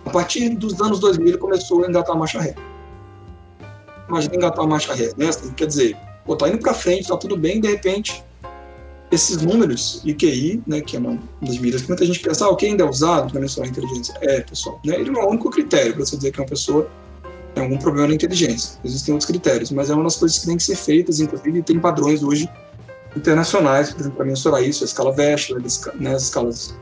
a 0.05 0.09
partir 0.09 0.49
dos 0.49 0.79
anos 0.81 0.99
2000 0.99 1.27
ele 1.27 1.37
começou 1.37 1.83
a 1.83 1.87
engatar 1.89 2.15
a 2.15 2.19
marcha 2.19 2.39
ré. 2.39 2.55
Imagina 4.07 4.35
engatar 4.35 4.63
a 4.63 4.67
marcha 4.67 4.93
ré, 4.93 5.11
né? 5.17 5.29
Quer 5.55 5.65
dizer, 5.65 5.97
pô, 6.25 6.35
tá 6.35 6.47
indo 6.47 6.59
para 6.59 6.73
frente, 6.73 7.07
tá 7.07 7.17
tudo 7.17 7.35
bem, 7.35 7.59
de 7.59 7.67
repente, 7.67 8.23
esses 9.11 9.41
números 9.41 10.01
e 10.03 10.13
QI, 10.13 10.61
né, 10.67 10.81
que 10.81 10.97
é 10.97 10.99
uma 10.99 11.17
das 11.41 11.57
medidas 11.57 11.81
que 11.81 11.87
muita 11.87 12.05
gente 12.05 12.19
pensa, 12.19 12.45
ah, 12.45 12.49
o 12.49 12.55
que 12.55 12.65
ainda 12.65 12.83
é 12.83 12.89
usado 12.89 13.31
para 13.31 13.39
mensurar 13.39 13.67
a 13.67 13.71
inteligência? 13.71 14.13
É, 14.21 14.41
pessoal, 14.41 14.79
né, 14.83 14.95
ele 14.95 15.09
não 15.09 15.21
é 15.21 15.25
o 15.25 15.29
único 15.29 15.49
critério 15.49 15.93
para 15.93 16.05
você 16.05 16.17
dizer 16.17 16.31
que 16.31 16.39
é 16.39 16.43
uma 16.43 16.49
pessoa 16.49 16.89
tem 17.53 17.63
algum 17.63 17.77
problema 17.77 18.09
na 18.09 18.13
inteligência. 18.13 18.79
Existem 18.85 19.13
outros 19.13 19.27
critérios, 19.27 19.71
mas 19.71 19.89
é 19.89 19.93
uma 19.93 20.03
das 20.03 20.15
coisas 20.15 20.37
que 20.37 20.45
tem 20.45 20.57
que 20.57 20.63
ser 20.63 20.75
feitas, 20.75 21.19
inclusive 21.19 21.63
tem 21.63 21.79
padrões 21.79 22.21
hoje 22.21 22.47
internacionais, 23.15 23.89
por 23.89 24.01
exemplo, 24.01 24.17
para 24.17 24.25
mensurar 24.25 24.63
isso, 24.63 24.83
a 24.83 24.85
escala 24.85 25.15
Wechsler, 25.17 25.61
né, 25.95 26.13
as 26.13 26.23
escalas 26.23 26.75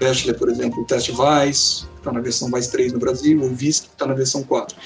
Wechsler, 0.00 0.36
por 0.36 0.50
exemplo, 0.50 0.82
o 0.82 0.84
teste 0.84 1.12
VAIS, 1.12 1.88
que 1.94 2.00
está 2.00 2.12
na 2.12 2.20
versão 2.20 2.50
VAIS 2.50 2.66
3 2.66 2.92
no 2.92 2.98
Brasil, 2.98 3.40
o 3.40 3.48
VISC, 3.54 3.86
que 3.86 3.92
está 3.94 4.06
na 4.06 4.14
versão 4.14 4.42
4. 4.42 4.76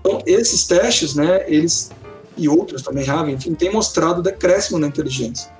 Então, 0.00 0.22
esses 0.26 0.64
testes, 0.64 1.14
né, 1.14 1.44
eles, 1.48 1.90
e 2.36 2.48
outros 2.48 2.82
também, 2.82 3.04
Raven, 3.04 3.34
enfim, 3.34 3.54
têm 3.54 3.72
mostrado 3.72 4.22
decréscimo 4.22 4.78
na 4.78 4.86
inteligência. 4.86 5.50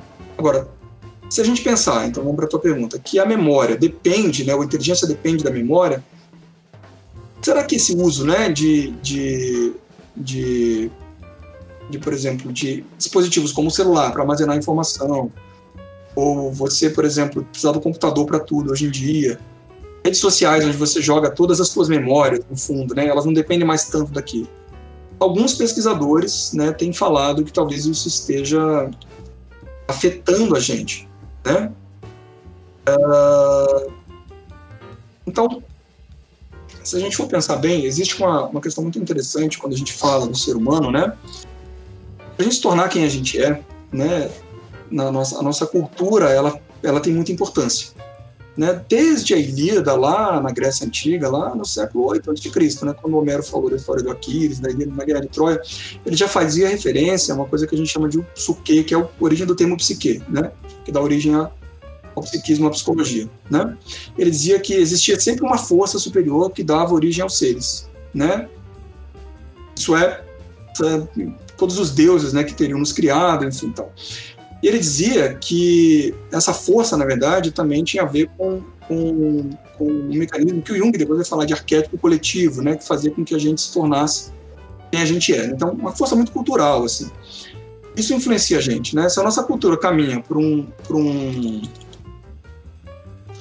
Agora, 0.40 0.68
se 1.28 1.40
a 1.40 1.44
gente 1.44 1.62
pensar, 1.62 2.08
então 2.08 2.22
vamos 2.22 2.36
para 2.36 2.46
a 2.46 2.48
tua 2.48 2.58
pergunta, 2.58 2.98
que 2.98 3.18
a 3.18 3.26
memória 3.26 3.76
depende, 3.76 4.44
né, 4.44 4.52
a 4.52 4.56
inteligência 4.56 5.06
depende 5.06 5.44
da 5.44 5.50
memória, 5.50 6.02
Será 7.42 7.64
que 7.64 7.76
esse 7.76 7.94
uso 7.96 8.26
né, 8.26 8.50
de, 8.50 8.90
de, 9.02 9.72
de, 10.14 10.90
de, 11.88 11.98
por 11.98 12.12
exemplo, 12.12 12.52
de 12.52 12.84
dispositivos 12.98 13.50
como 13.50 13.68
o 13.68 13.70
celular 13.70 14.12
para 14.12 14.22
armazenar 14.22 14.56
informação, 14.56 15.32
ou 16.14 16.52
você, 16.52 16.90
por 16.90 17.04
exemplo, 17.04 17.42
precisar 17.44 17.72
do 17.72 17.80
computador 17.80 18.26
para 18.26 18.40
tudo 18.40 18.72
hoje 18.72 18.86
em 18.86 18.90
dia, 18.90 19.40
redes 20.04 20.20
sociais 20.20 20.64
onde 20.66 20.76
você 20.76 21.00
joga 21.00 21.30
todas 21.30 21.60
as 21.60 21.68
suas 21.68 21.88
memórias 21.88 22.44
no 22.48 22.56
fundo, 22.56 22.94
né, 22.94 23.06
elas 23.06 23.24
não 23.24 23.32
dependem 23.32 23.66
mais 23.66 23.86
tanto 23.86 24.12
daqui. 24.12 24.46
Alguns 25.18 25.54
pesquisadores 25.54 26.52
né, 26.52 26.72
têm 26.72 26.92
falado 26.92 27.42
que 27.44 27.52
talvez 27.52 27.86
isso 27.86 28.06
esteja 28.08 28.90
afetando 29.90 30.56
a 30.56 30.60
gente. 30.60 31.08
Né? 31.44 31.72
Uh, 32.88 33.92
então, 35.26 35.62
se 36.82 36.96
a 36.96 36.98
gente 36.98 37.16
for 37.16 37.26
pensar 37.26 37.56
bem, 37.56 37.84
existe 37.84 38.20
uma, 38.20 38.46
uma 38.46 38.60
questão 38.60 38.82
muito 38.82 38.98
interessante 38.98 39.58
quando 39.58 39.74
a 39.74 39.76
gente 39.76 39.92
fala 39.92 40.26
do 40.26 40.36
ser 40.36 40.56
humano, 40.56 40.90
né? 40.90 41.12
A 42.38 42.42
gente 42.42 42.54
se 42.54 42.60
tornar 42.60 42.88
quem 42.88 43.04
a 43.04 43.08
gente 43.08 43.40
é, 43.40 43.62
né? 43.92 44.30
Na 44.90 45.12
nossa, 45.12 45.38
a 45.38 45.42
nossa 45.42 45.66
cultura, 45.66 46.30
ela, 46.30 46.60
ela 46.82 47.00
tem 47.00 47.12
muita 47.12 47.30
importância. 47.30 47.92
Né? 48.60 48.78
Desde 48.86 49.32
a 49.32 49.38
Ilíada, 49.38 49.94
lá 49.94 50.38
na 50.38 50.50
Grécia 50.50 50.86
Antiga, 50.86 51.30
lá 51.30 51.54
no 51.54 51.64
século 51.64 52.04
8 52.08 52.30
a.C., 52.30 52.84
né? 52.84 52.94
quando 53.00 53.16
Homero 53.16 53.42
falou 53.42 53.70
da 53.70 53.76
história 53.76 54.02
do 54.02 54.10
Aquiles, 54.10 54.60
da 54.60 54.68
Ilíada, 54.68 55.02
Guerra 55.02 55.20
de 55.22 55.28
Troia, 55.28 55.62
ele 56.04 56.14
já 56.14 56.28
fazia 56.28 56.68
referência 56.68 57.32
a 57.32 57.38
uma 57.38 57.46
coisa 57.46 57.66
que 57.66 57.74
a 57.74 57.78
gente 57.78 57.90
chama 57.90 58.06
de 58.06 58.20
psuque, 58.34 58.84
que 58.84 58.94
é 58.94 58.98
a 58.98 59.08
origem 59.18 59.46
do 59.46 59.56
termo 59.56 59.78
psique, 59.78 60.22
né? 60.28 60.52
que 60.84 60.92
dá 60.92 61.00
origem 61.00 61.34
ao 61.34 61.58
ao 62.14 62.24
psiquismo, 62.24 62.66
à 62.66 62.70
psicologia, 62.70 63.30
né? 63.48 63.78
Ele 64.18 64.32
dizia 64.32 64.58
que 64.58 64.74
existia 64.74 65.18
sempre 65.18 65.44
uma 65.44 65.56
força 65.56 65.96
superior 65.96 66.50
que 66.50 66.64
dava 66.64 66.92
origem 66.92 67.22
aos 67.22 67.38
seres, 67.38 67.88
né? 68.12 68.48
Isso 69.76 69.96
é, 69.96 70.20
é 70.82 71.06
todos 71.56 71.78
os 71.78 71.92
deuses, 71.92 72.32
né, 72.32 72.42
que 72.42 72.52
teriam 72.52 72.80
nos 72.80 72.92
criado, 72.92 73.44
enfim, 73.44 73.70
tal. 73.70 73.92
E 74.62 74.68
ele 74.68 74.78
dizia 74.78 75.34
que 75.34 76.14
essa 76.30 76.52
força, 76.52 76.96
na 76.96 77.04
verdade, 77.04 77.50
também 77.50 77.82
tinha 77.82 78.02
a 78.02 78.06
ver 78.06 78.28
com, 78.36 78.62
com, 78.86 79.50
com 79.78 79.84
um 79.84 80.14
mecanismo 80.14 80.60
que 80.60 80.72
o 80.72 80.76
Jung 80.76 80.92
depois 80.92 81.18
vai 81.18 81.26
falar 81.26 81.44
de 81.46 81.54
arquétipo 81.54 81.96
coletivo, 81.96 82.60
né, 82.62 82.76
que 82.76 82.86
fazia 82.86 83.10
com 83.10 83.24
que 83.24 83.34
a 83.34 83.38
gente 83.38 83.60
se 83.60 83.72
tornasse 83.72 84.32
quem 84.90 85.00
a 85.00 85.04
gente 85.04 85.34
é. 85.34 85.46
Então, 85.46 85.70
uma 85.70 85.92
força 85.92 86.14
muito 86.14 86.32
cultural, 86.32 86.84
assim. 86.84 87.10
Isso 87.96 88.12
influencia 88.14 88.58
a 88.58 88.60
gente, 88.60 88.94
né? 88.94 89.08
Se 89.08 89.18
a 89.18 89.22
nossa 89.22 89.42
cultura 89.42 89.76
caminha 89.76 90.20
por 90.20 90.36
um, 90.36 90.66
por 90.86 90.96
um 90.96 91.62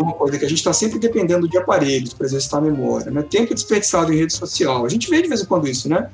uma 0.04 0.14
coisa 0.14 0.40
que 0.40 0.46
a 0.46 0.50
gente 0.50 0.60
está 0.60 0.72
sempre 0.72 0.98
dependendo 0.98 1.48
de 1.48 1.58
aparelhos 1.58 2.14
para 2.14 2.26
exercitar 2.26 2.60
a 2.60 2.64
memória, 2.64 3.12
né? 3.12 3.22
Tempo 3.22 3.54
desperdiçado 3.54 4.14
em 4.14 4.18
rede 4.18 4.34
social. 4.34 4.86
A 4.86 4.90
gente 4.90 5.10
vê 5.10 5.22
de 5.22 5.28
vez 5.28 5.42
em 5.42 5.46
quando 5.46 5.68
isso, 5.68 5.90
né? 5.90 6.10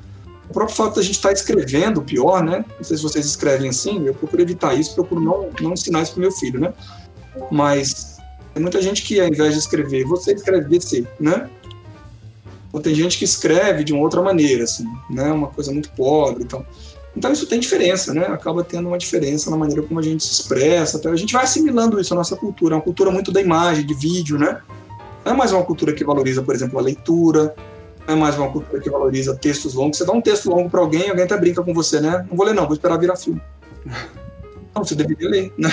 O 0.50 0.54
próprio 0.54 0.76
fato 0.76 0.96
da 0.96 1.02
gente 1.02 1.16
estar 1.16 1.30
tá 1.30 1.34
escrevendo, 1.34 2.02
pior, 2.02 2.44
né? 2.44 2.64
Não 2.78 2.84
sei 2.84 2.98
se 2.98 3.04
vocês 3.04 3.26
escrevem 3.26 3.70
assim, 3.70 4.06
eu 4.06 4.14
procuro 4.14 4.42
evitar 4.42 4.74
isso, 4.74 4.94
procuro 4.94 5.22
não, 5.22 5.50
não 5.60 5.74
ensinar 5.74 6.04
isso 6.04 6.14
para 6.14 6.22
meu 6.22 6.32
filho, 6.32 6.60
né? 6.60 6.74
Mas 7.52 8.18
tem 8.54 8.62
muita 8.62 8.82
gente 8.82 9.02
que, 9.02 9.20
ao 9.20 9.28
invés 9.28 9.54
de 9.54 9.60
escrever, 9.60 10.06
você 10.06 10.34
escreve 10.34 10.70
DC, 10.70 11.06
né? 11.20 11.50
Ou 12.72 12.80
tem 12.80 12.94
gente 12.94 13.18
que 13.18 13.26
escreve 13.26 13.84
de 13.84 13.94
uma 13.94 14.02
outra 14.02 14.22
maneira, 14.22 14.64
assim, 14.64 14.86
né? 15.10 15.32
Uma 15.32 15.48
coisa 15.48 15.72
muito 15.72 15.90
pobre 15.92 16.44
e 16.44 16.46
tal. 16.46 16.66
Então 17.16 17.32
isso 17.32 17.48
tem 17.48 17.60
diferença, 17.60 18.14
né? 18.14 18.26
Acaba 18.26 18.64
tendo 18.64 18.88
uma 18.88 18.98
diferença 18.98 19.50
na 19.50 19.58
maneira 19.58 19.82
como 19.82 20.00
a 20.00 20.04
gente 20.04 20.24
se 20.24 20.34
expressa. 20.34 20.98
Até 20.98 21.10
a 21.10 21.16
gente 21.16 21.34
vai 21.34 21.44
assimilando 21.44 22.00
isso 22.00 22.14
à 22.14 22.18
nossa 22.18 22.36
cultura. 22.36 22.76
É 22.76 22.78
uma 22.78 22.84
cultura 22.84 23.10
muito 23.10 23.32
da 23.32 23.42
imagem, 23.42 23.86
de 23.86 23.94
vídeo, 23.94 24.38
né? 24.38 24.62
Não 25.24 25.34
é 25.34 25.36
mais 25.36 25.52
uma 25.52 25.64
cultura 25.64 25.94
que 25.94 26.04
valoriza, 26.04 26.44
por 26.44 26.54
exemplo, 26.54 26.78
a 26.78 26.82
leitura. 26.82 27.56
Não 28.08 28.14
é 28.14 28.18
mais 28.18 28.38
uma 28.38 28.52
cultura 28.52 28.82
que 28.82 28.90
valoriza 28.90 29.36
textos 29.36 29.74
longos. 29.74 29.98
Você 29.98 30.06
dá 30.06 30.14
um 30.14 30.22
texto 30.22 30.50
longo 30.50 30.70
para 30.70 30.80
alguém, 30.80 31.10
alguém 31.10 31.26
até 31.26 31.38
brinca 31.38 31.64
com 31.64 31.74
você, 31.74 32.00
né? 32.00 32.26
Não 32.30 32.38
vou 32.38 32.46
ler 32.46 32.54
não, 32.54 32.66
vou 32.66 32.74
esperar 32.74 32.98
virar 32.98 33.16
filme. 33.16 33.42
Não, 34.76 34.84
você 34.84 34.94
deveria 34.94 35.30
ler, 35.30 35.54
né? 35.58 35.70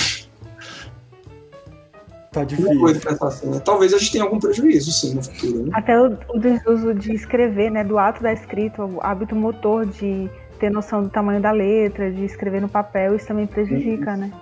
Tá 2.31 2.45
difícil. 2.45 2.87
Assim, 3.21 3.51
né? 3.51 3.61
Talvez 3.65 3.93
a 3.93 3.99
gente 3.99 4.13
tenha 4.13 4.23
algum 4.23 4.39
prejuízo, 4.39 4.93
sim, 4.93 5.15
no 5.15 5.23
futuro. 5.25 5.65
Né? 5.65 5.71
Até 5.75 6.01
o, 6.01 6.17
o 6.29 6.39
desuso 6.39 6.95
de 6.95 7.13
escrever, 7.13 7.71
né? 7.71 7.83
Do 7.83 7.99
ato 7.99 8.23
da 8.23 8.33
escrita, 8.33 8.85
o 8.85 9.01
hábito 9.03 9.35
motor 9.35 9.85
de 9.85 10.31
ter 10.61 10.71
noção 10.71 11.03
do 11.03 11.11
tamanho 11.11 11.43
da 11.43 11.51
letra, 11.51 12.13
de 12.13 12.25
escrever 12.25 12.63
no 12.63 12.69
papel, 12.69 13.17
isso 13.17 13.27
também 13.27 13.47
prejudica, 13.47 14.13
uhum. 14.13 14.17
né? 14.17 14.33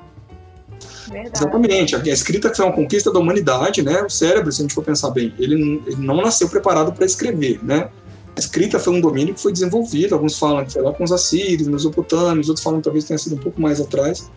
Verdade. 1.10 1.38
Exatamente. 1.38 1.96
A 1.96 2.12
escrita 2.12 2.54
foi 2.54 2.64
uma 2.64 2.74
conquista 2.74 3.12
da 3.12 3.18
humanidade, 3.18 3.82
né? 3.82 4.02
O 4.02 4.10
cérebro, 4.10 4.52
se 4.52 4.60
a 4.60 4.62
gente 4.62 4.74
for 4.74 4.84
pensar 4.84 5.10
bem, 5.10 5.34
ele, 5.38 5.82
ele 5.86 5.96
não 5.96 6.16
nasceu 6.16 6.48
preparado 6.48 6.92
para 6.92 7.04
escrever, 7.04 7.58
né? 7.62 7.88
A 8.36 8.38
escrita 8.40 8.78
foi 8.78 8.94
um 8.94 9.00
domínio 9.00 9.34
que 9.34 9.40
foi 9.40 9.52
desenvolvido. 9.52 10.14
Alguns 10.14 10.38
falam 10.38 10.64
que 10.64 10.72
foi 10.72 10.82
lá 10.82 10.92
com 10.92 11.02
os 11.02 11.12
assírios, 11.12 11.66
mesopotâmios, 11.66 12.48
outros 12.48 12.62
falam 12.62 12.80
que 12.80 12.84
talvez 12.84 13.04
tenha 13.04 13.18
sido 13.18 13.34
um 13.34 13.38
pouco 13.38 13.60
mais 13.60 13.80
atrás, 13.80 14.30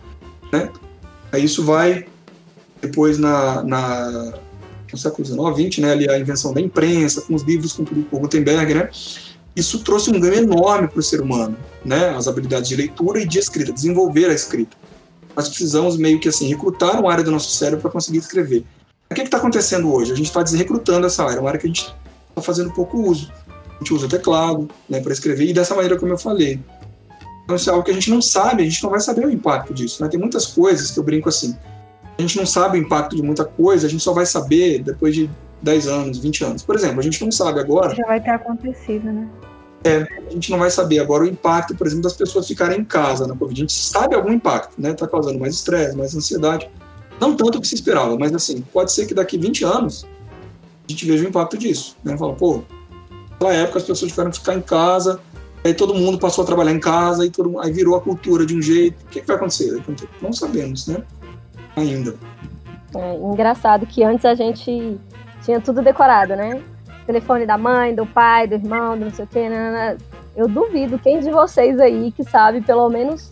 né? 0.52 0.70
Aí 1.32 1.44
isso 1.44 1.64
vai 1.64 2.06
depois 2.80 3.18
na, 3.18 3.62
na 3.62 4.34
no 4.92 4.98
século 4.98 5.24
XIX, 5.24 5.72
XX, 5.72 5.78
né? 5.78 5.92
Ali 5.92 6.10
a 6.10 6.18
invenção 6.18 6.52
da 6.52 6.60
imprensa, 6.60 7.22
com 7.22 7.34
os 7.34 7.42
livros 7.42 7.72
com 7.72 7.82
o 7.82 8.18
Gutenberg, 8.18 8.74
né? 8.74 8.90
isso 9.56 9.78
trouxe 9.80 10.10
um 10.10 10.18
ganho 10.18 10.34
enorme 10.34 10.88
para 10.88 10.98
o 10.98 11.02
ser 11.02 11.20
humano, 11.20 11.56
né? 11.84 12.08
As 12.10 12.26
habilidades 12.26 12.68
de 12.68 12.76
leitura 12.76 13.20
e 13.20 13.26
de 13.26 13.38
escrita, 13.38 13.72
desenvolver 13.72 14.26
a 14.26 14.34
escrita. 14.34 14.76
Nós 15.36 15.48
precisamos 15.48 15.96
meio 15.96 16.20
que 16.20 16.28
assim 16.28 16.48
recrutar 16.48 17.00
uma 17.00 17.10
área 17.10 17.24
do 17.24 17.30
nosso 17.30 17.50
cérebro 17.50 17.80
para 17.80 17.90
conseguir 17.90 18.18
escrever. 18.18 18.64
O 19.10 19.14
que 19.14 19.22
está 19.22 19.36
acontecendo 19.36 19.92
hoje? 19.92 20.12
A 20.12 20.16
gente 20.16 20.26
está 20.26 20.42
desrecrutando 20.42 21.06
essa 21.06 21.24
área, 21.24 21.40
uma 21.40 21.48
área 21.48 21.60
que 21.60 21.66
a 21.66 21.68
gente 21.68 21.94
está 22.28 22.42
fazendo 22.42 22.72
pouco 22.72 22.98
uso. 22.98 23.32
A 23.48 23.78
gente 23.78 23.92
usa 23.92 24.08
teclado 24.08 24.68
né, 24.88 25.00
para 25.00 25.12
escrever 25.12 25.44
e 25.44 25.52
dessa 25.52 25.74
maneira 25.74 25.98
como 25.98 26.12
eu 26.12 26.18
falei. 26.18 26.60
Então 27.44 27.56
isso 27.56 27.68
é 27.68 27.72
algo 27.72 27.84
que 27.84 27.90
a 27.90 27.94
gente 27.94 28.10
não 28.10 28.22
sabe, 28.22 28.62
a 28.62 28.64
gente 28.64 28.82
não 28.82 28.90
vai 28.90 29.00
saber 29.00 29.26
o 29.26 29.30
impacto 29.30 29.74
disso. 29.74 30.02
Né? 30.02 30.08
Tem 30.08 30.18
muitas 30.18 30.46
coisas 30.46 30.90
que 30.90 30.98
eu 30.98 31.02
brinco 31.02 31.28
assim. 31.28 31.56
A 32.16 32.22
gente 32.22 32.36
não 32.36 32.46
sabe 32.46 32.78
o 32.78 32.80
impacto 32.80 33.16
de 33.16 33.22
muita 33.22 33.44
coisa, 33.44 33.86
a 33.86 33.90
gente 33.90 34.02
só 34.02 34.12
vai 34.12 34.24
saber 34.24 34.82
depois 34.82 35.14
de 35.14 35.28
10 35.60 35.88
anos, 35.88 36.18
20 36.18 36.44
anos. 36.44 36.62
Por 36.62 36.74
exemplo, 36.74 37.00
a 37.00 37.02
gente 37.02 37.22
não 37.22 37.30
sabe 37.30 37.60
agora. 37.60 37.94
Já 37.94 38.06
vai 38.06 38.20
ter 38.20 38.30
acontecido, 38.30 39.12
né? 39.12 39.28
É, 39.84 40.06
a 40.26 40.30
gente 40.30 40.50
não 40.50 40.58
vai 40.58 40.70
saber 40.70 40.98
agora 40.98 41.24
o 41.24 41.26
impacto, 41.26 41.74
por 41.74 41.86
exemplo, 41.86 42.04
das 42.04 42.14
pessoas 42.14 42.48
ficarem 42.48 42.80
em 42.80 42.84
casa 42.84 43.26
na 43.26 43.36
Covid. 43.36 43.60
A 43.60 43.62
gente 43.64 43.72
sabe 43.74 44.14
algum 44.14 44.32
impacto, 44.32 44.80
né? 44.80 44.92
Está 44.92 45.06
causando 45.06 45.38
mais 45.38 45.54
estresse, 45.54 45.94
mais 45.94 46.16
ansiedade. 46.16 46.70
Não 47.20 47.36
tanto 47.36 47.58
o 47.58 47.60
que 47.60 47.68
se 47.68 47.74
esperava, 47.74 48.16
mas 48.18 48.34
assim, 48.34 48.62
pode 48.72 48.92
ser 48.92 49.06
que 49.06 49.14
daqui 49.14 49.36
20 49.36 49.64
anos 49.64 50.06
a 50.88 50.90
gente 50.90 51.04
veja 51.06 51.24
o 51.24 51.28
impacto 51.28 51.58
disso. 51.58 51.96
Né? 52.02 52.16
Fala, 52.16 52.34
pô, 52.34 52.62
naquela 53.32 53.54
época 53.54 53.78
as 53.78 53.84
pessoas 53.84 54.10
tiveram 54.10 54.30
que 54.30 54.38
ficar 54.38 54.54
em 54.54 54.62
casa, 54.62 55.20
aí 55.62 55.74
todo 55.74 55.94
mundo 55.94 56.18
passou 56.18 56.44
a 56.44 56.46
trabalhar 56.46 56.72
em 56.72 56.80
casa, 56.80 57.22
aí, 57.22 57.30
todo, 57.30 57.58
aí 57.60 57.70
virou 57.70 57.94
a 57.94 58.00
cultura 58.00 58.46
de 58.46 58.56
um 58.56 58.62
jeito. 58.62 59.02
O 59.04 59.08
que, 59.08 59.20
que 59.20 59.26
vai 59.26 59.36
acontecer? 59.36 59.82
Não 60.20 60.32
sabemos, 60.32 60.86
né? 60.86 61.02
Ainda. 61.76 62.16
É 62.96 63.16
engraçado 63.16 63.86
que 63.86 64.02
antes 64.02 64.24
a 64.24 64.34
gente 64.34 64.98
tinha 65.42 65.60
tudo 65.60 65.82
decorado, 65.82 66.34
né? 66.36 66.62
Telefone 67.06 67.46
da 67.46 67.58
mãe, 67.58 67.94
do 67.94 68.06
pai, 68.06 68.46
do 68.46 68.54
irmão, 68.54 68.98
do 68.98 69.04
não 69.06 69.12
sei 69.12 69.24
o 69.24 69.28
quê. 69.28 69.48
Né, 69.48 69.56
né, 69.56 69.70
né? 69.70 69.98
Eu 70.36 70.48
duvido 70.48 70.98
quem 70.98 71.20
de 71.20 71.30
vocês 71.30 71.78
aí 71.78 72.12
que 72.12 72.24
sabe 72.24 72.60
pelo 72.60 72.88
menos 72.88 73.30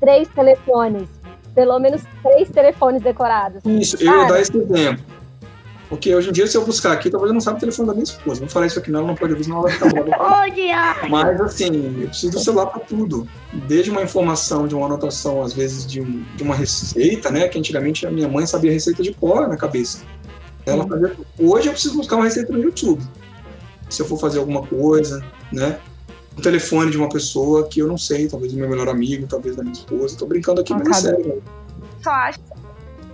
três 0.00 0.28
telefones. 0.28 1.08
Pelo 1.54 1.78
menos 1.78 2.02
três 2.22 2.50
telefones 2.50 3.02
decorados. 3.02 3.62
Isso, 3.64 3.96
eu 4.00 4.12
ia 4.12 4.28
dar 4.28 4.40
esse 4.40 4.56
exemplo. 4.56 5.16
Porque 5.88 6.12
hoje 6.14 6.30
em 6.30 6.32
dia, 6.32 6.46
se 6.46 6.56
eu 6.56 6.64
buscar 6.64 6.92
aqui, 6.92 7.08
talvez 7.08 7.30
eu 7.30 7.34
não 7.34 7.40
saiba 7.40 7.58
o 7.58 7.60
telefone 7.60 7.86
da 7.86 7.94
minha 7.94 8.04
esposa. 8.04 8.40
Vou 8.40 8.48
falar 8.48 8.66
isso 8.66 8.78
aqui, 8.78 8.90
não, 8.90 9.00
ela 9.00 9.08
não 9.08 9.14
pode 9.14 9.32
ouvir, 9.32 9.44
senão 9.44 9.58
ela 9.58 9.68
vai 9.68 9.72
ficar 9.72 11.06
Mas, 11.08 11.40
assim, 11.40 12.00
eu 12.00 12.08
preciso 12.08 12.32
do 12.32 12.40
celular 12.40 12.66
para 12.66 12.80
tudo. 12.80 13.26
Desde 13.52 13.90
uma 13.90 14.02
informação, 14.02 14.66
de 14.66 14.74
uma 14.74 14.86
anotação, 14.86 15.42
às 15.42 15.52
vezes, 15.52 15.86
de, 15.86 16.00
um, 16.00 16.24
de 16.34 16.42
uma 16.42 16.56
receita, 16.56 17.30
né? 17.30 17.46
Que 17.46 17.58
antigamente 17.58 18.04
a 18.04 18.10
minha 18.10 18.28
mãe 18.28 18.46
sabia 18.46 18.72
receita 18.72 19.00
de 19.02 19.12
cor 19.12 19.48
na 19.48 19.56
cabeça. 19.56 20.02
Ela 20.66 20.86
fazia... 20.86 21.16
Hoje 21.38 21.68
eu 21.68 21.72
preciso 21.72 21.96
buscar 21.96 22.16
uma 22.16 22.24
receita 22.24 22.52
no 22.52 22.60
YouTube. 22.60 23.02
Se 23.88 24.02
eu 24.02 24.06
for 24.06 24.18
fazer 24.18 24.40
alguma 24.40 24.66
coisa, 24.66 25.24
né? 25.52 25.78
O 26.36 26.42
telefone 26.42 26.90
de 26.90 26.98
uma 26.98 27.08
pessoa 27.08 27.66
que 27.68 27.80
eu 27.80 27.86
não 27.86 27.96
sei, 27.96 28.28
talvez 28.28 28.52
do 28.52 28.58
meu 28.58 28.68
melhor 28.68 28.88
amigo, 28.88 29.26
talvez 29.26 29.56
da 29.56 29.62
minha 29.62 29.72
esposa. 29.72 30.18
Tô 30.18 30.26
brincando 30.26 30.60
aqui, 30.60 30.74
mas 30.74 30.88
é 30.88 30.92
sério. 30.92 31.42
Só 32.02 32.10
acho 32.10 32.40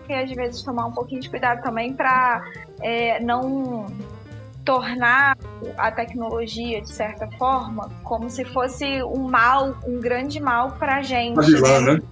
que 0.07 0.13
às 0.13 0.33
vezes 0.33 0.63
tomar 0.63 0.87
um 0.87 0.93
pouquinho 0.93 1.21
de 1.21 1.31
cuidado 1.31 1.63
também 1.63 1.93
para 1.93 2.43
é, 2.81 3.21
não 3.21 3.87
tornar 4.65 5.37
a 5.77 5.91
tecnologia, 5.91 6.81
de 6.81 6.93
certa 6.93 7.29
forma, 7.37 7.91
como 8.03 8.31
se 8.31 8.45
fosse 8.45 9.03
um 9.03 9.29
mal, 9.29 9.77
um 9.87 10.01
grande 10.01 10.41
mal 10.41 10.73
para 10.73 10.97
a 10.97 11.03
gente. 11.03 11.41
Vilã, 11.45 11.81
né? 11.81 11.93
né? 11.95 12.03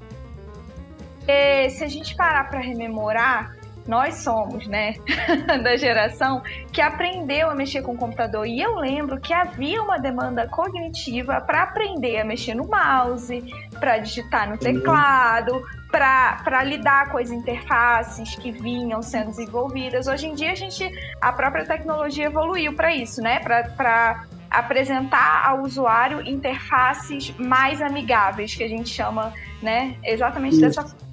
E, 1.26 1.70
se 1.70 1.84
a 1.84 1.88
gente 1.88 2.14
parar 2.16 2.48
para 2.50 2.60
rememorar, 2.60 3.56
nós 3.90 4.14
somos, 4.14 4.68
né, 4.68 4.94
da 5.64 5.76
geração 5.76 6.40
que 6.72 6.80
aprendeu 6.80 7.50
a 7.50 7.54
mexer 7.56 7.82
com 7.82 7.92
o 7.92 7.96
computador. 7.96 8.46
E 8.46 8.60
eu 8.60 8.76
lembro 8.76 9.20
que 9.20 9.34
havia 9.34 9.82
uma 9.82 9.98
demanda 9.98 10.46
cognitiva 10.46 11.40
para 11.40 11.64
aprender 11.64 12.20
a 12.20 12.24
mexer 12.24 12.54
no 12.54 12.68
mouse, 12.68 13.42
para 13.80 13.98
digitar 13.98 14.48
no 14.48 14.56
teclado, 14.56 15.60
para 15.90 16.62
lidar 16.62 17.10
com 17.10 17.18
as 17.18 17.32
interfaces 17.32 18.36
que 18.36 18.52
vinham 18.52 19.02
sendo 19.02 19.30
desenvolvidas. 19.30 20.06
Hoje 20.06 20.28
em 20.28 20.34
dia 20.34 20.52
a 20.52 20.54
gente 20.54 20.88
a 21.20 21.32
própria 21.32 21.66
tecnologia 21.66 22.26
evoluiu 22.26 22.72
para 22.74 22.94
isso, 22.94 23.20
né? 23.20 23.40
Para 23.40 24.24
apresentar 24.48 25.48
ao 25.48 25.62
usuário 25.62 26.20
interfaces 26.28 27.34
mais 27.36 27.82
amigáveis, 27.82 28.54
que 28.54 28.62
a 28.62 28.68
gente 28.68 28.88
chama, 28.88 29.34
né? 29.60 29.96
Exatamente 30.04 30.52
isso. 30.52 30.60
dessa 30.60 30.82
forma 30.82 31.09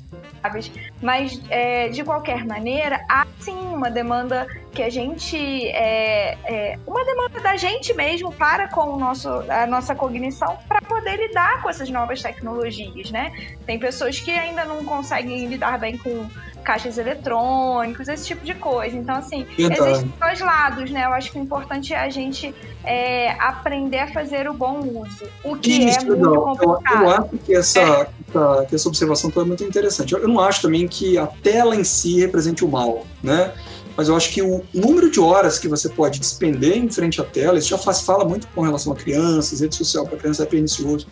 mas, 1.02 1.42
é, 1.50 1.90
de 1.90 2.04
qualquer 2.04 2.46
maneira, 2.46 3.04
há 3.10 3.26
sim 3.40 3.58
uma 3.58 3.90
demanda 3.90 4.48
que 4.72 4.84
a 4.84 4.90
gente. 4.90 5.38
É, 5.70 6.38
é, 6.46 6.80
uma 6.86 7.04
demanda 7.04 7.40
da 7.40 7.56
gente 7.56 7.94
mesmo 7.94 8.32
para 8.32 8.68
com 8.68 8.94
o 8.94 9.00
nosso, 9.00 9.30
a 9.50 9.66
nossa 9.66 9.96
cognição 9.96 10.58
para 10.68 10.82
poder 10.82 11.18
lidar 11.18 11.62
com 11.62 11.70
essas 11.70 11.90
novas 11.90 12.22
tecnologias, 12.22 13.12
né? 13.12 13.32
Tem 13.66 13.80
pessoas 13.80 14.20
que 14.20 14.32
ainda 14.32 14.66
não 14.66 14.84
conseguem 14.84 15.46
lidar 15.48 15.80
bem 15.80 15.98
com 15.98 16.28
caixas 16.68 16.98
eletrônicos, 16.98 18.10
esse 18.10 18.28
tipo 18.28 18.44
de 18.44 18.54
coisa. 18.54 18.98
Então, 18.98 19.16
assim, 19.16 19.48
então. 19.58 19.88
existem 19.88 20.14
dois 20.20 20.42
lados, 20.42 20.92
né? 20.92 21.06
Eu 21.06 21.14
acho 21.14 21.32
que 21.32 21.40
o 21.40 21.42
importante 21.42 21.94
é 21.94 22.00
a 22.00 22.10
gente 22.10 22.54
é, 22.84 23.32
aprender 23.40 24.00
a 24.00 24.08
fazer 24.08 24.50
o 24.50 24.54
bom 24.54 24.80
uso, 24.80 25.26
o 25.46 25.56
que 25.56 25.72
é 25.72 25.90
Isso, 25.90 26.02
é 26.02 26.04
muito 26.04 26.22
não. 26.22 26.42
complicado. 26.42 27.04
Eu, 27.04 27.10
eu 27.10 27.10
acho 27.10 27.38
que 27.38 27.56
essa, 27.56 27.80
é. 27.80 28.08
Essa, 28.28 28.66
que 28.66 28.76
essa 28.76 28.88
observação 28.88 29.32
é 29.36 29.44
muito 29.44 29.64
interessante. 29.64 30.14
Eu, 30.14 30.20
eu 30.20 30.28
não 30.28 30.40
acho 30.40 30.62
também 30.62 30.88
que 30.88 31.18
a 31.18 31.28
tela 31.28 31.76
em 31.76 31.84
si 31.84 32.20
represente 32.20 32.64
o 32.64 32.68
mal, 32.68 33.06
né? 33.24 33.54
mas 33.98 34.10
eu 34.10 34.16
acho 34.16 34.30
que 34.30 34.44
o 34.44 34.64
número 34.72 35.10
de 35.10 35.20
horas 35.20 35.58
que 35.58 35.68
você 35.68 35.90
pode 35.90 36.20
despender 36.20 36.78
em 36.78 36.88
frente 36.88 37.20
à 37.20 37.24
tela, 37.24 37.58
isso 37.58 37.70
já 37.70 37.80
faz, 37.80 38.02
fala 38.02 38.24
muito 38.24 38.48
com 38.50 38.62
relação 38.62 38.94
a 38.94 38.96
crianças, 38.96 39.60
rede 39.60 39.76
social 39.76 40.06
para 40.06 40.20
criança 40.20 40.44
é 40.44 40.46
pernicioso, 40.46 41.08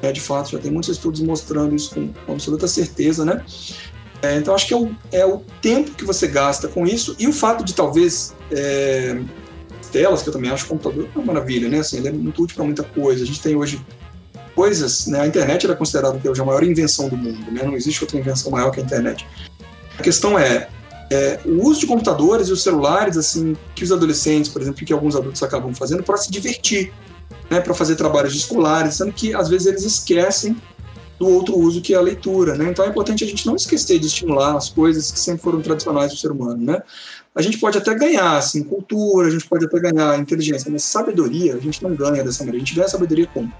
é, 0.00 0.10
de 0.10 0.20
fato, 0.20 0.50
já 0.50 0.58
tem 0.58 0.70
muitos 0.70 0.88
estudos 0.88 1.20
mostrando 1.20 1.76
isso 1.76 1.94
com, 1.94 2.08
com 2.08 2.32
absoluta 2.32 2.66
certeza, 2.66 3.22
né? 3.22 3.44
É, 4.22 4.36
então, 4.36 4.54
acho 4.54 4.66
que 4.66 4.72
é 4.72 4.76
o, 4.76 4.90
é 5.12 5.26
o, 5.26 5.42
tempo 5.60 5.90
que 5.90 6.04
você 6.04 6.26
gasta 6.26 6.68
com 6.68 6.86
isso 6.86 7.14
e 7.18 7.28
o 7.28 7.32
fato 7.32 7.62
de 7.62 7.74
talvez 7.74 8.34
é, 8.50 9.20
telas, 9.92 10.22
que 10.22 10.28
eu 10.28 10.32
também 10.32 10.50
acho 10.50 10.66
computador 10.66 11.08
uma 11.14 11.26
maravilha, 11.26 11.68
né? 11.68 11.80
Assim, 11.80 11.98
ele 11.98 12.08
é 12.08 12.12
muito 12.12 12.42
útil 12.42 12.56
para 12.56 12.64
muita 12.64 12.82
coisa. 12.82 13.22
A 13.22 13.26
gente 13.26 13.40
tem 13.40 13.54
hoje 13.54 13.80
coisas, 14.54 15.06
né? 15.06 15.20
A 15.20 15.26
internet 15.26 15.66
era 15.66 15.74
considerada 15.74 16.18
hoje 16.24 16.40
a 16.40 16.44
maior 16.44 16.62
invenção 16.62 17.08
do 17.08 17.16
mundo, 17.16 17.50
né? 17.50 17.62
Não 17.64 17.74
existe 17.74 18.02
outra 18.02 18.18
invenção 18.18 18.50
maior 18.50 18.70
que 18.70 18.80
a 18.80 18.82
internet. 18.82 19.26
A 19.98 20.02
questão 20.02 20.38
é, 20.38 20.68
é, 21.10 21.40
o 21.44 21.62
uso 21.66 21.80
de 21.80 21.86
computadores 21.86 22.48
e 22.48 22.52
os 22.52 22.62
celulares, 22.62 23.16
assim, 23.16 23.56
que 23.74 23.84
os 23.84 23.92
adolescentes, 23.92 24.50
por 24.50 24.62
exemplo, 24.62 24.84
que 24.84 24.92
alguns 24.92 25.14
adultos 25.14 25.42
acabam 25.42 25.74
fazendo 25.74 26.02
para 26.02 26.16
se 26.16 26.30
divertir, 26.30 26.92
né, 27.50 27.60
para 27.60 27.74
fazer 27.74 27.96
trabalhos 27.96 28.34
escolares, 28.34 28.94
sendo 28.94 29.12
que 29.12 29.34
às 29.34 29.48
vezes 29.48 29.66
eles 29.66 29.84
esquecem 29.84 30.56
do 31.18 31.28
outro 31.28 31.56
uso 31.56 31.80
que 31.80 31.94
é 31.94 31.96
a 31.96 32.00
leitura, 32.00 32.56
né? 32.56 32.70
Então 32.70 32.84
é 32.84 32.88
importante 32.88 33.22
a 33.22 33.26
gente 33.26 33.46
não 33.46 33.54
esquecer 33.54 33.98
de 33.98 34.06
estimular 34.06 34.56
as 34.56 34.70
coisas 34.70 35.12
que 35.12 35.20
sempre 35.20 35.42
foram 35.42 35.60
tradicionais 35.60 36.10
do 36.10 36.18
ser 36.18 36.32
humano, 36.32 36.64
né? 36.64 36.82
A 37.34 37.40
gente 37.40 37.58
pode 37.58 37.78
até 37.78 37.94
ganhar, 37.94 38.36
assim, 38.36 38.62
cultura, 38.62 39.28
a 39.28 39.30
gente 39.30 39.46
pode 39.46 39.64
até 39.64 39.78
ganhar 39.78 40.18
inteligência, 40.18 40.70
mas 40.70 40.82
sabedoria 40.82 41.54
a 41.54 41.58
gente 41.58 41.82
não 41.82 41.94
ganha 41.94 42.24
dessa 42.24 42.42
maneira. 42.42 42.56
A 42.56 42.66
gente 42.66 42.74
ganha 42.74 42.88
sabedoria 42.88 43.26
como? 43.32 43.52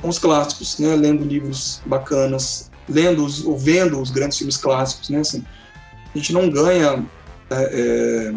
Com 0.00 0.08
os 0.08 0.18
clássicos, 0.18 0.78
né? 0.78 0.94
Lendo 0.96 1.24
livros 1.24 1.82
bacanas, 1.84 2.70
lendo 2.88 3.24
os, 3.24 3.44
ou 3.44 3.56
vendo 3.56 4.00
os 4.00 4.10
grandes 4.10 4.38
filmes 4.38 4.56
clássicos, 4.56 5.10
né? 5.10 5.20
Assim, 5.20 5.44
a 6.14 6.18
gente 6.18 6.32
não 6.32 6.48
ganha 6.48 7.04
é, 7.50 7.54
é, 7.54 8.34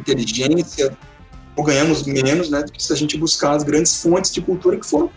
inteligência 0.00 0.96
ou 1.56 1.64
ganhamos 1.64 2.02
menos, 2.04 2.50
né? 2.50 2.62
Do 2.62 2.72
que 2.72 2.82
se 2.82 2.92
a 2.92 2.96
gente 2.96 3.16
buscar 3.16 3.52
as 3.52 3.62
grandes 3.62 4.02
fontes 4.02 4.30
de 4.30 4.40
cultura 4.40 4.76
que 4.76 4.86
foram 4.86 5.10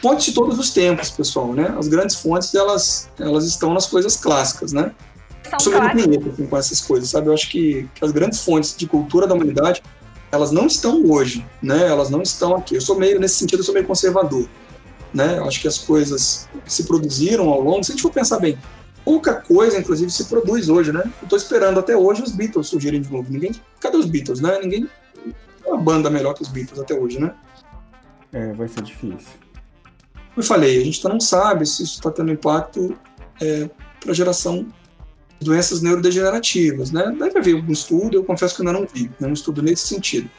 fontes 0.00 0.26
de 0.26 0.32
todos 0.32 0.58
os 0.58 0.70
tempos, 0.70 1.10
pessoal, 1.10 1.52
né? 1.52 1.74
As 1.78 1.88
grandes 1.88 2.16
fontes, 2.16 2.54
elas, 2.54 3.08
elas 3.18 3.44
estão 3.44 3.72
nas 3.72 3.86
coisas 3.86 4.16
clássicas, 4.16 4.72
né? 4.72 4.92
São 5.58 5.72
Sou 5.72 5.82
meio 5.82 6.06
bonito, 6.06 6.30
assim, 6.30 6.46
com 6.46 6.56
essas 6.56 6.80
coisas, 6.80 7.10
sabe? 7.10 7.28
Eu 7.28 7.34
acho 7.34 7.50
que, 7.50 7.88
que, 7.94 8.04
as 8.04 8.12
grandes 8.12 8.40
fontes 8.40 8.74
de 8.76 8.86
cultura 8.86 9.26
da 9.26 9.34
humanidade, 9.34 9.82
elas 10.30 10.52
não 10.52 10.66
estão 10.66 11.04
hoje, 11.06 11.44
né? 11.62 11.88
Elas 11.88 12.08
não 12.08 12.22
estão 12.22 12.54
aqui. 12.54 12.76
Eu 12.76 12.80
sou 12.80 12.98
meio, 12.98 13.18
nesse 13.18 13.36
sentido, 13.36 13.60
eu 13.60 13.64
sou 13.64 13.74
meio 13.74 13.86
conservador, 13.86 14.48
né? 15.12 15.38
Eu 15.38 15.44
acho 15.44 15.60
que 15.60 15.68
as 15.68 15.78
coisas 15.78 16.48
que 16.64 16.72
se 16.72 16.84
produziram 16.84 17.48
ao 17.48 17.60
longo, 17.60 17.84
se 17.84 17.92
a 17.92 17.94
gente 17.94 18.02
for 18.02 18.12
pensar 18.12 18.38
bem, 18.38 18.58
pouca 19.04 19.34
coisa, 19.34 19.78
inclusive, 19.78 20.10
se 20.10 20.24
produz 20.24 20.68
hoje, 20.68 20.92
né? 20.92 21.02
Eu 21.22 21.28
tô 21.28 21.36
esperando 21.36 21.80
até 21.80 21.96
hoje 21.96 22.22
os 22.22 22.32
Beatles 22.32 22.68
surgirem 22.68 23.00
de 23.00 23.10
novo. 23.10 23.30
Ninguém, 23.30 23.52
cadê 23.80 23.96
os 23.96 24.06
Beatles, 24.06 24.40
né? 24.40 24.58
Ninguém, 24.62 24.88
uma 25.66 25.78
banda 25.78 26.10
melhor 26.10 26.34
que 26.34 26.42
os 26.42 26.48
Beatles 26.48 26.80
até 26.80 26.94
hoje, 26.94 27.18
né? 27.18 27.34
É, 28.32 28.52
vai 28.52 28.68
ser 28.68 28.82
difícil 28.82 29.40
eu 30.36 30.44
falei, 30.44 30.80
a 30.80 30.84
gente 30.84 31.02
não 31.04 31.20
sabe 31.20 31.66
se 31.66 31.82
isso 31.82 31.94
está 31.94 32.10
tendo 32.10 32.32
impacto 32.32 32.96
é, 33.40 33.68
para 34.00 34.12
a 34.12 34.14
geração 34.14 34.66
de 35.38 35.46
doenças 35.46 35.80
neurodegenerativas, 35.80 36.90
né? 36.90 37.14
Deve 37.18 37.38
haver 37.38 37.54
algum 37.56 37.72
estudo, 37.72 38.16
eu 38.16 38.24
confesso 38.24 38.56
que 38.56 38.62
ainda 38.62 38.72
não 38.72 38.86
vi, 38.86 39.10
nenhum 39.18 39.32
estudo 39.32 39.62
nesse 39.62 39.86
sentido. 39.86 40.30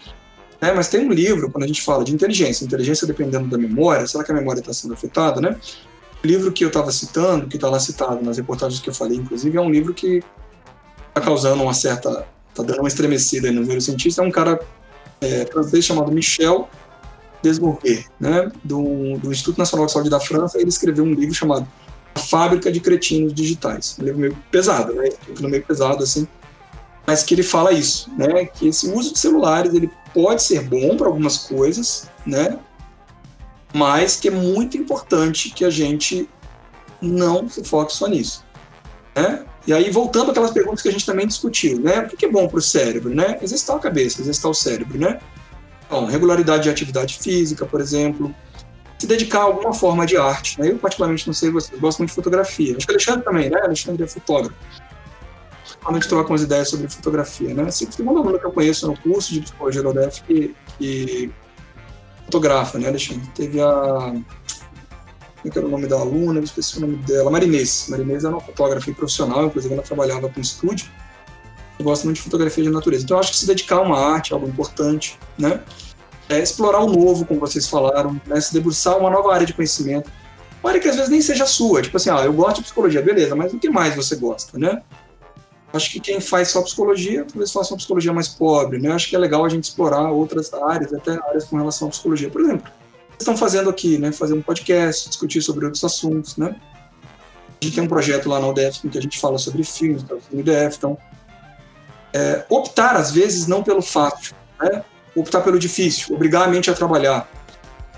É, 0.62 0.72
mas 0.72 0.88
tem 0.88 1.02
um 1.02 1.12
livro, 1.12 1.50
quando 1.50 1.64
a 1.64 1.68
gente 1.68 1.82
fala 1.82 2.04
de 2.04 2.14
inteligência, 2.14 2.64
inteligência 2.64 3.08
dependendo 3.08 3.48
da 3.48 3.58
memória, 3.58 4.06
será 4.06 4.24
que 4.24 4.32
a 4.32 4.36
memória 4.36 4.60
está 4.60 4.72
sendo 4.72 4.94
afetada, 4.94 5.42
né? 5.42 5.58
O 6.24 6.28
livro 6.28 6.52
que 6.52 6.64
eu 6.64 6.68
estava 6.68 6.92
citando, 6.92 7.48
que 7.48 7.56
está 7.56 7.68
lá 7.68 7.80
citado 7.80 8.24
nas 8.24 8.38
reportagens 8.38 8.80
que 8.80 8.88
eu 8.88 8.94
falei, 8.94 9.18
inclusive, 9.18 9.58
é 9.58 9.62
um 9.62 9.72
livro 9.72 9.92
que 9.92 10.24
está 11.10 11.20
causando 11.20 11.64
uma 11.64 11.74
certa. 11.74 12.28
está 12.50 12.62
dando 12.62 12.80
uma 12.80 12.88
estremecida 12.88 13.52
no 13.52 13.62
neurocientista. 13.62 14.22
É 14.22 14.26
um 14.26 14.30
cara 14.30 14.60
é, 15.20 15.48
francês 15.48 15.84
chamado 15.84 16.12
Michel 16.12 16.70
Desbourguet, 17.42 18.08
né, 18.20 18.52
do, 18.64 19.18
do, 19.18 19.32
Instituto 19.32 19.58
Nacional 19.58 19.88
de 19.88 19.92
Saúde 19.92 20.10
da 20.10 20.20
França, 20.20 20.60
ele 20.60 20.70
escreveu 20.70 21.04
um 21.04 21.14
livro 21.14 21.34
chamado 21.34 21.68
A 22.14 22.20
Fábrica 22.20 22.72
de 22.72 22.80
Cretinos 22.80 23.34
Digitais. 23.34 23.98
Um 24.00 24.04
livro 24.04 24.20
meio 24.20 24.38
pesado, 24.52 24.94
né, 24.94 25.10
um 25.28 25.32
livro 25.32 25.50
meio 25.50 25.64
pesado, 25.64 26.04
assim, 26.04 26.28
mas 27.06 27.24
que 27.24 27.34
ele 27.34 27.44
fala 27.44 27.72
isso, 27.72 28.10
né, 28.18 28.46
que 28.46 28.68
esse 28.68 28.90
uso 28.90 29.14
de 29.14 29.20
celulares, 29.20 29.74
ele 29.74 29.90
pode 30.14 30.44
ser 30.44 30.62
bom 30.62 30.96
para 30.96 31.08
algumas 31.08 31.38
coisas, 31.40 32.10
né, 32.26 32.58
mas 33.74 34.16
que 34.16 34.28
é 34.28 34.32
muito 34.32 34.78
importante 34.78 35.50
que 35.50 35.66
a 35.66 35.70
gente 35.70 36.30
não 37.02 37.48
se 37.50 37.64
foque 37.64 37.94
só 37.94 38.08
nisso, 38.08 38.44
né? 39.16 39.46
E 39.66 39.74
aí, 39.74 39.92
voltando 39.92 40.32
àquelas 40.32 40.52
perguntas 40.52 40.82
que 40.82 40.90
a 40.90 40.92
gente 40.92 41.06
também 41.06 41.28
discutiu, 41.28 41.80
né? 41.80 42.00
O 42.00 42.18
que 42.18 42.26
é 42.26 42.30
bom 42.30 42.48
para 42.48 42.58
o 42.58 42.62
cérebro, 42.62 43.14
né? 43.14 43.38
Exercitar 43.42 43.76
a 43.76 43.80
cabeça, 43.80 44.20
exercitar 44.20 44.50
o 44.50 44.56
cérebro, 44.56 44.98
né? 44.98 45.20
Então, 45.86 46.06
regularidade 46.06 46.64
de 46.64 46.70
atividade 46.70 47.20
física, 47.20 47.66
por 47.66 47.80
exemplo, 47.80 48.34
se 48.98 49.06
dedicar 49.06 49.40
a 49.40 49.44
alguma 49.44 49.74
forma 49.74 50.06
de 50.06 50.18
arte. 50.18 50.60
Né? 50.60 50.72
Eu, 50.72 50.78
particularmente, 50.78 51.28
não 51.28 51.34
sei 51.34 51.52
vocês, 51.52 51.80
gosto 51.80 52.00
muito 52.00 52.10
de 52.10 52.16
fotografia. 52.16 52.76
Acho 52.76 52.88
que 52.88 52.92
o 52.92 52.96
Alexandre 52.96 53.24
também, 53.24 53.50
né? 53.50 53.60
Alexandre 53.62 54.04
é 54.04 54.08
fotógrafo. 54.08 54.56
Quando 55.84 55.98
a 55.98 56.00
gente 56.00 56.10
troca 56.10 56.30
umas 56.30 56.42
ideias 56.42 56.70
sobre 56.70 56.88
fotografia, 56.88 57.54
né? 57.54 57.64
Assim, 57.64 57.86
tem 57.86 58.06
uma 58.06 58.20
aluna 58.20 58.40
que 58.40 58.46
eu 58.46 58.52
conheço 58.52 58.88
no 58.88 58.98
curso 58.98 59.34
de 59.34 59.42
psicologia 59.42 59.82
da 59.82 59.90
UDF 59.90 60.24
que, 60.24 60.56
que 60.78 61.32
fotografa, 62.26 62.78
né, 62.80 62.88
Alexandre? 62.88 63.28
Teve 63.36 63.62
a. 63.62 64.14
Como 65.42 65.54
é 65.56 65.58
era 65.58 65.66
o 65.66 65.70
nome 65.70 65.88
da 65.88 65.96
aluna? 65.96 66.40
Eu 66.40 66.44
esqueci 66.44 66.78
o 66.78 66.82
nome 66.82 66.98
dela. 66.98 67.32
Marinês. 67.32 67.88
Marinês 67.90 68.24
era 68.24 68.34
uma 68.34 68.42
fotógrafa 68.42 68.92
profissional, 68.92 69.46
inclusive 69.46 69.74
ela 69.74 69.84
trabalhava 69.84 70.30
com 70.30 70.40
estúdio 70.40 70.88
eu 71.82 71.84
gosto 71.84 72.06
muito 72.06 72.18
de 72.18 72.24
fotografia 72.24 72.64
de 72.64 72.70
natureza. 72.70 73.04
Então, 73.04 73.18
eu 73.18 73.22
acho 73.22 73.32
que 73.32 73.38
se 73.38 73.48
dedicar 73.48 73.78
a 73.78 73.82
uma 73.82 74.00
arte 74.00 74.32
é 74.32 74.36
algo 74.36 74.48
importante, 74.48 75.20
né? 75.38 75.60
É 76.30 76.40
explorar 76.40 76.80
o 76.80 76.88
novo, 76.88 77.26
como 77.26 77.40
vocês 77.40 77.68
falaram, 77.68 78.20
né? 78.26 78.40
se 78.40 78.54
debruçar 78.54 78.98
uma 78.98 79.10
nova 79.10 79.34
área 79.34 79.46
de 79.46 79.54
conhecimento. 79.54 80.10
Uma 80.64 80.70
área 80.70 80.82
que 80.82 80.88
às 80.88 80.96
vezes 80.96 81.10
nem 81.10 81.22
seja 81.22 81.46
sua, 81.46 81.82
tipo 81.82 81.98
assim, 81.98 82.10
ah, 82.10 82.24
eu 82.24 82.32
gosto 82.32 82.58
de 82.58 82.64
psicologia, 82.64 83.02
beleza, 83.02 83.36
mas 83.36 83.52
o 83.52 83.58
que 83.58 83.70
mais 83.70 83.96
você 83.96 84.16
gosta, 84.16 84.58
né? 84.58 84.82
Acho 85.74 85.92
que 85.92 86.00
quem 86.00 86.20
faz 86.20 86.50
só 86.50 86.62
psicologia, 86.62 87.26
talvez 87.26 87.52
faça 87.52 87.74
uma 87.74 87.78
psicologia 87.78 88.12
mais 88.12 88.28
pobre, 88.28 88.78
né? 88.80 88.92
Acho 88.92 89.10
que 89.10 89.16
é 89.16 89.20
legal 89.20 89.46
a 89.46 89.50
gente 89.50 89.64
explorar 89.64 90.12
outras 90.12 90.54
áreas, 90.54 90.94
até 90.94 91.12
áreas 91.12 91.46
com 91.46 91.58
relação 91.58 91.88
à 91.88 91.92
psicologia. 91.92 92.30
Por 92.30 92.42
exemplo, 92.42 92.70
vocês 93.10 93.20
estão 93.20 93.38
fazendo 93.38 93.70
aqui, 93.70 93.98
né? 93.98 94.12
Fazer 94.12 94.34
um 94.34 94.42
podcast, 94.42 95.08
discutir 95.08 95.42
sobre 95.42 95.66
outros 95.66 95.84
assuntos, 95.84 96.36
né? 96.36 96.56
A 97.62 97.66
gente 97.66 97.76
tem 97.76 97.84
um 97.84 97.88
projeto 97.88 98.28
lá 98.28 98.40
na 98.40 98.48
UDF 98.48 98.86
em 98.86 98.90
que 98.90 98.98
a 98.98 99.02
gente 99.02 99.20
fala 99.20 99.38
sobre 99.38 99.64
filmes, 99.64 100.04
tá? 100.04 100.16
no 100.32 100.40
UDF, 100.40 100.78
então 100.78 100.98
é, 102.14 102.46
optar, 102.50 102.96
às 102.96 103.12
vezes, 103.12 103.48
não 103.48 103.64
pelo 103.64 103.82
fácil, 103.82 104.36
né? 104.60 104.84
optar 105.16 105.42
pelo 105.42 105.58
difícil, 105.60 106.16
obrigar 106.16 106.44
a 106.44 106.48
mente 106.48 106.70
a 106.70 106.74
trabalhar. 106.74 107.30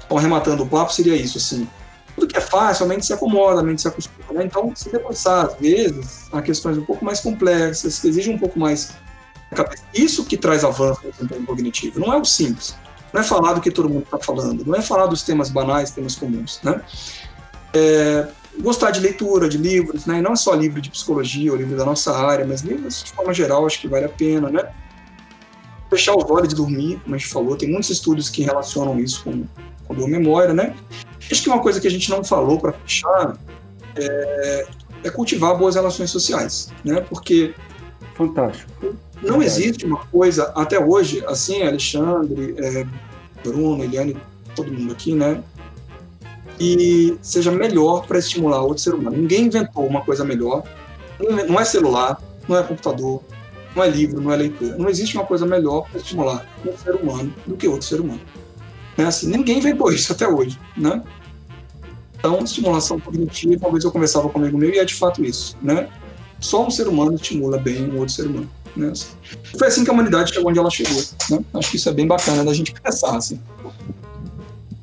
Então, 0.06 0.18
arrematando 0.18 0.64
o 0.64 0.68
papo, 0.68 0.94
seria 0.94 1.16
isso, 1.16 1.38
assim. 1.38 1.68
Tudo 2.16 2.28
que 2.28 2.38
é 2.38 2.42
fácil, 2.42 2.86
a 2.86 2.88
mente 2.88 3.06
se 3.06 3.14
acomoda, 3.14 3.62
a 3.62 3.64
mente 3.64 3.82
se 3.82 3.88
acostuma. 3.88 4.34
Né? 4.34 4.46
Então, 4.46 4.76
se 4.76 4.90
debruçar, 4.90 5.46
às 5.46 5.56
vezes, 5.56 6.28
a 6.32 6.42
questões 6.42 6.78
um 6.78 6.86
pouco 6.86 7.04
mais 7.04 7.20
complexas, 7.20 8.00
que 8.00 8.08
exigem 8.08 8.36
um 8.36 8.40
pouco 8.40 8.60
mais 8.60 8.94
isso 9.94 10.26
que 10.26 10.36
traz 10.36 10.64
avanço 10.64 11.02
no 11.04 11.12
desempenho 11.12 11.46
cognitivo. 11.46 12.00
Não 12.00 12.14
é 12.14 12.18
o 12.18 12.26
simples. 12.26 12.76
Não 13.12 13.22
é 13.22 13.24
falar 13.24 13.54
do 13.54 13.62
que 13.62 13.70
todo 13.70 13.88
mundo 13.88 14.04
está 14.04 14.18
falando. 14.18 14.66
Não 14.66 14.76
é 14.76 14.82
falar 14.82 15.06
dos 15.06 15.22
temas 15.22 15.50
banais, 15.50 15.92
temas 15.92 16.16
comuns. 16.16 16.60
Né? 16.64 16.82
É, 17.74 18.28
gostar 18.60 18.92
de 18.92 19.00
leitura, 19.00 19.48
de 19.48 19.58
livros, 19.58 20.06
né? 20.06 20.20
E 20.20 20.22
não 20.22 20.36
só 20.36 20.54
livro 20.54 20.82
de 20.82 20.90
psicologia 20.90 21.52
ou 21.52 21.58
livro 21.58 21.78
da 21.78 21.86
nossa 21.86 22.16
área, 22.16 22.46
mas 22.46 22.62
livros 22.62 23.04
de 23.04 23.12
forma 23.12 23.34
geral, 23.34 23.66
acho 23.66 23.80
que 23.80 23.88
vale 23.88 24.06
a 24.06 24.10
pena, 24.10 24.50
né? 24.50 24.70
Fechar 25.90 26.16
os 26.16 26.30
olhos 26.30 26.50
de 26.50 26.56
dormir, 26.56 27.00
como 27.04 27.16
a 27.16 27.18
gente 27.18 27.30
falou, 27.30 27.56
tem 27.56 27.70
muitos 27.70 27.90
estudos 27.90 28.30
que 28.30 28.44
relacionam 28.44 29.00
isso 29.00 29.24
com, 29.24 29.44
com 29.86 29.94
boa 29.94 30.08
memória, 30.08 30.54
né? 30.54 30.76
Acho 31.34 31.44
que 31.44 31.50
uma 31.50 31.62
coisa 31.62 31.82
que 31.82 31.88
a 31.88 31.92
gente 31.92 32.10
não 32.10 32.24
falou 32.24 32.60
para 32.60 32.74
fechar 32.74 33.36
é, 33.96 34.68
é, 35.04 35.10
cultivar 35.10 35.58
boas 35.58 35.74
relações 35.74 36.12
sociais, 36.12 36.72
né? 36.86 37.02
Porque 37.02 37.56
fantástico. 38.14 38.96
Não 39.20 39.42
existe 39.42 39.84
uma 39.86 40.06
coisa 40.06 40.52
até 40.56 40.80
hoje, 40.80 41.24
assim, 41.26 41.64
Alexandre, 41.64 42.56
é, 42.60 42.86
Bruno, 43.44 43.84
Eliane, 43.84 44.16
todo 44.56 44.72
mundo 44.72 44.92
aqui, 44.94 45.16
né? 45.16 45.42
e 46.60 47.18
seja 47.22 47.52
melhor 47.52 48.06
para 48.06 48.20
estimular 48.20 48.62
outro 48.62 48.84
ser 48.84 48.94
humano. 48.94 49.18
Ninguém 49.18 49.46
inventou 49.46 49.86
uma 49.88 50.02
coisa 50.02 50.24
melhor. 50.24 50.64
Não 51.48 51.60
é 51.60 51.66
celular, 51.66 52.22
não 52.48 52.58
é 52.58 52.64
computador, 52.64 53.24
não 53.76 53.84
é 53.84 53.90
livro, 53.90 54.22
não 54.22 54.32
é 54.32 54.36
leitura. 54.36 54.78
Não 54.78 54.90
existe 54.90 55.16
uma 55.18 55.26
coisa 55.26 55.46
melhor 55.46 55.88
para 55.90 56.00
estimular 56.00 56.46
um 56.66 56.78
ser 56.78 56.96
humano 56.96 57.34
do 57.46 57.56
que 57.56 57.68
outro 57.68 57.88
ser 57.88 58.00
humano. 58.00 58.22
Né? 58.98 59.06
Assim, 59.06 59.28
ninguém 59.28 59.58
inventou 59.58 59.92
isso 59.92 60.12
até 60.12 60.28
hoje, 60.28 60.60
né? 60.78 61.02
Então, 62.26 62.40
estimulação 62.40 63.02
cognitiva, 63.02 63.66
uma 63.66 63.72
vez 63.74 63.84
eu 63.84 63.92
conversava 63.92 64.30
comigo 64.30 64.58
meu 64.58 64.70
e 64.70 64.80
é 64.80 64.86
de 64.86 64.96
fato 64.96 65.26
isso, 65.26 65.58
né? 65.62 65.90
Só 66.40 66.66
um 66.66 66.72
ser 66.72 66.88
humano 66.88 67.16
estimula 67.16 67.58
bem 67.58 67.92
um 67.92 67.98
outro 68.00 68.14
ser 68.14 68.28
humano. 68.28 68.50
Né? 68.78 68.94
Foi 69.60 69.68
assim 69.68 69.84
que 69.84 69.90
a 69.90 69.94
humanidade 69.94 70.34
chegou 70.34 70.50
onde 70.50 70.58
ela 70.58 70.70
chegou. 70.70 71.04
Né? 71.30 71.44
Acho 71.54 71.70
que 71.70 71.76
isso 71.76 71.90
é 71.90 71.92
bem 71.92 72.08
bacana 72.08 72.46
da 72.46 72.54
gente 72.54 72.72
pensar, 72.72 73.18
assim. 73.18 73.42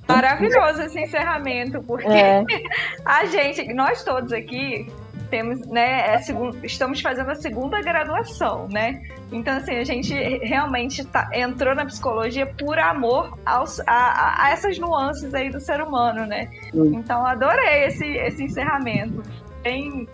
Maravilhoso 0.07 0.83
esse 0.83 1.01
encerramento, 1.01 1.83
porque 1.85 2.07
é. 2.09 2.45
a 3.07 3.25
gente, 3.25 3.73
nós 3.73 4.05
todos 4.05 4.35
aqui, 4.35 4.93
temos, 5.31 5.67
né, 5.69 6.15
é 6.15 6.21
estamos 6.65 7.01
fazendo 7.01 7.31
a 7.31 7.35
segunda 7.35 7.81
graduação, 7.81 8.69
né? 8.71 9.01
Então, 9.33 9.57
assim, 9.57 9.77
a 9.77 9.85
gente 9.85 10.13
realmente 10.43 11.05
tá, 11.05 11.31
entrou 11.33 11.75
na 11.75 11.87
psicologia 11.87 12.47
por 12.47 12.79
amor 12.79 13.39
aos, 13.47 13.81
a, 13.87 14.45
a, 14.45 14.51
essas 14.51 14.79
nuances 14.79 15.33
aí 15.33 15.51
do 15.51 15.61
ser 15.61 15.81
humano, 15.81 16.27
né? 16.27 16.51
Então, 16.75 17.25
adorei 17.25 17.85
esse, 17.85 18.05
esse 18.05 18.45
encerramento. 18.45 19.23
Bem, 19.63 20.09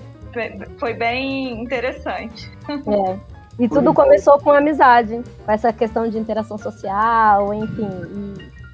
foi 0.79 0.95
bem 0.95 1.63
interessante. 1.63 2.51
É. 2.87 3.37
E 3.59 3.69
tudo 3.69 3.95
começou 3.95 4.39
com 4.39 4.51
amizade, 4.51 5.23
com 5.45 5.51
essa 5.51 5.73
questão 5.73 6.09
de 6.11 6.19
interação 6.19 6.59
social, 6.59 7.55
enfim. 7.55 7.89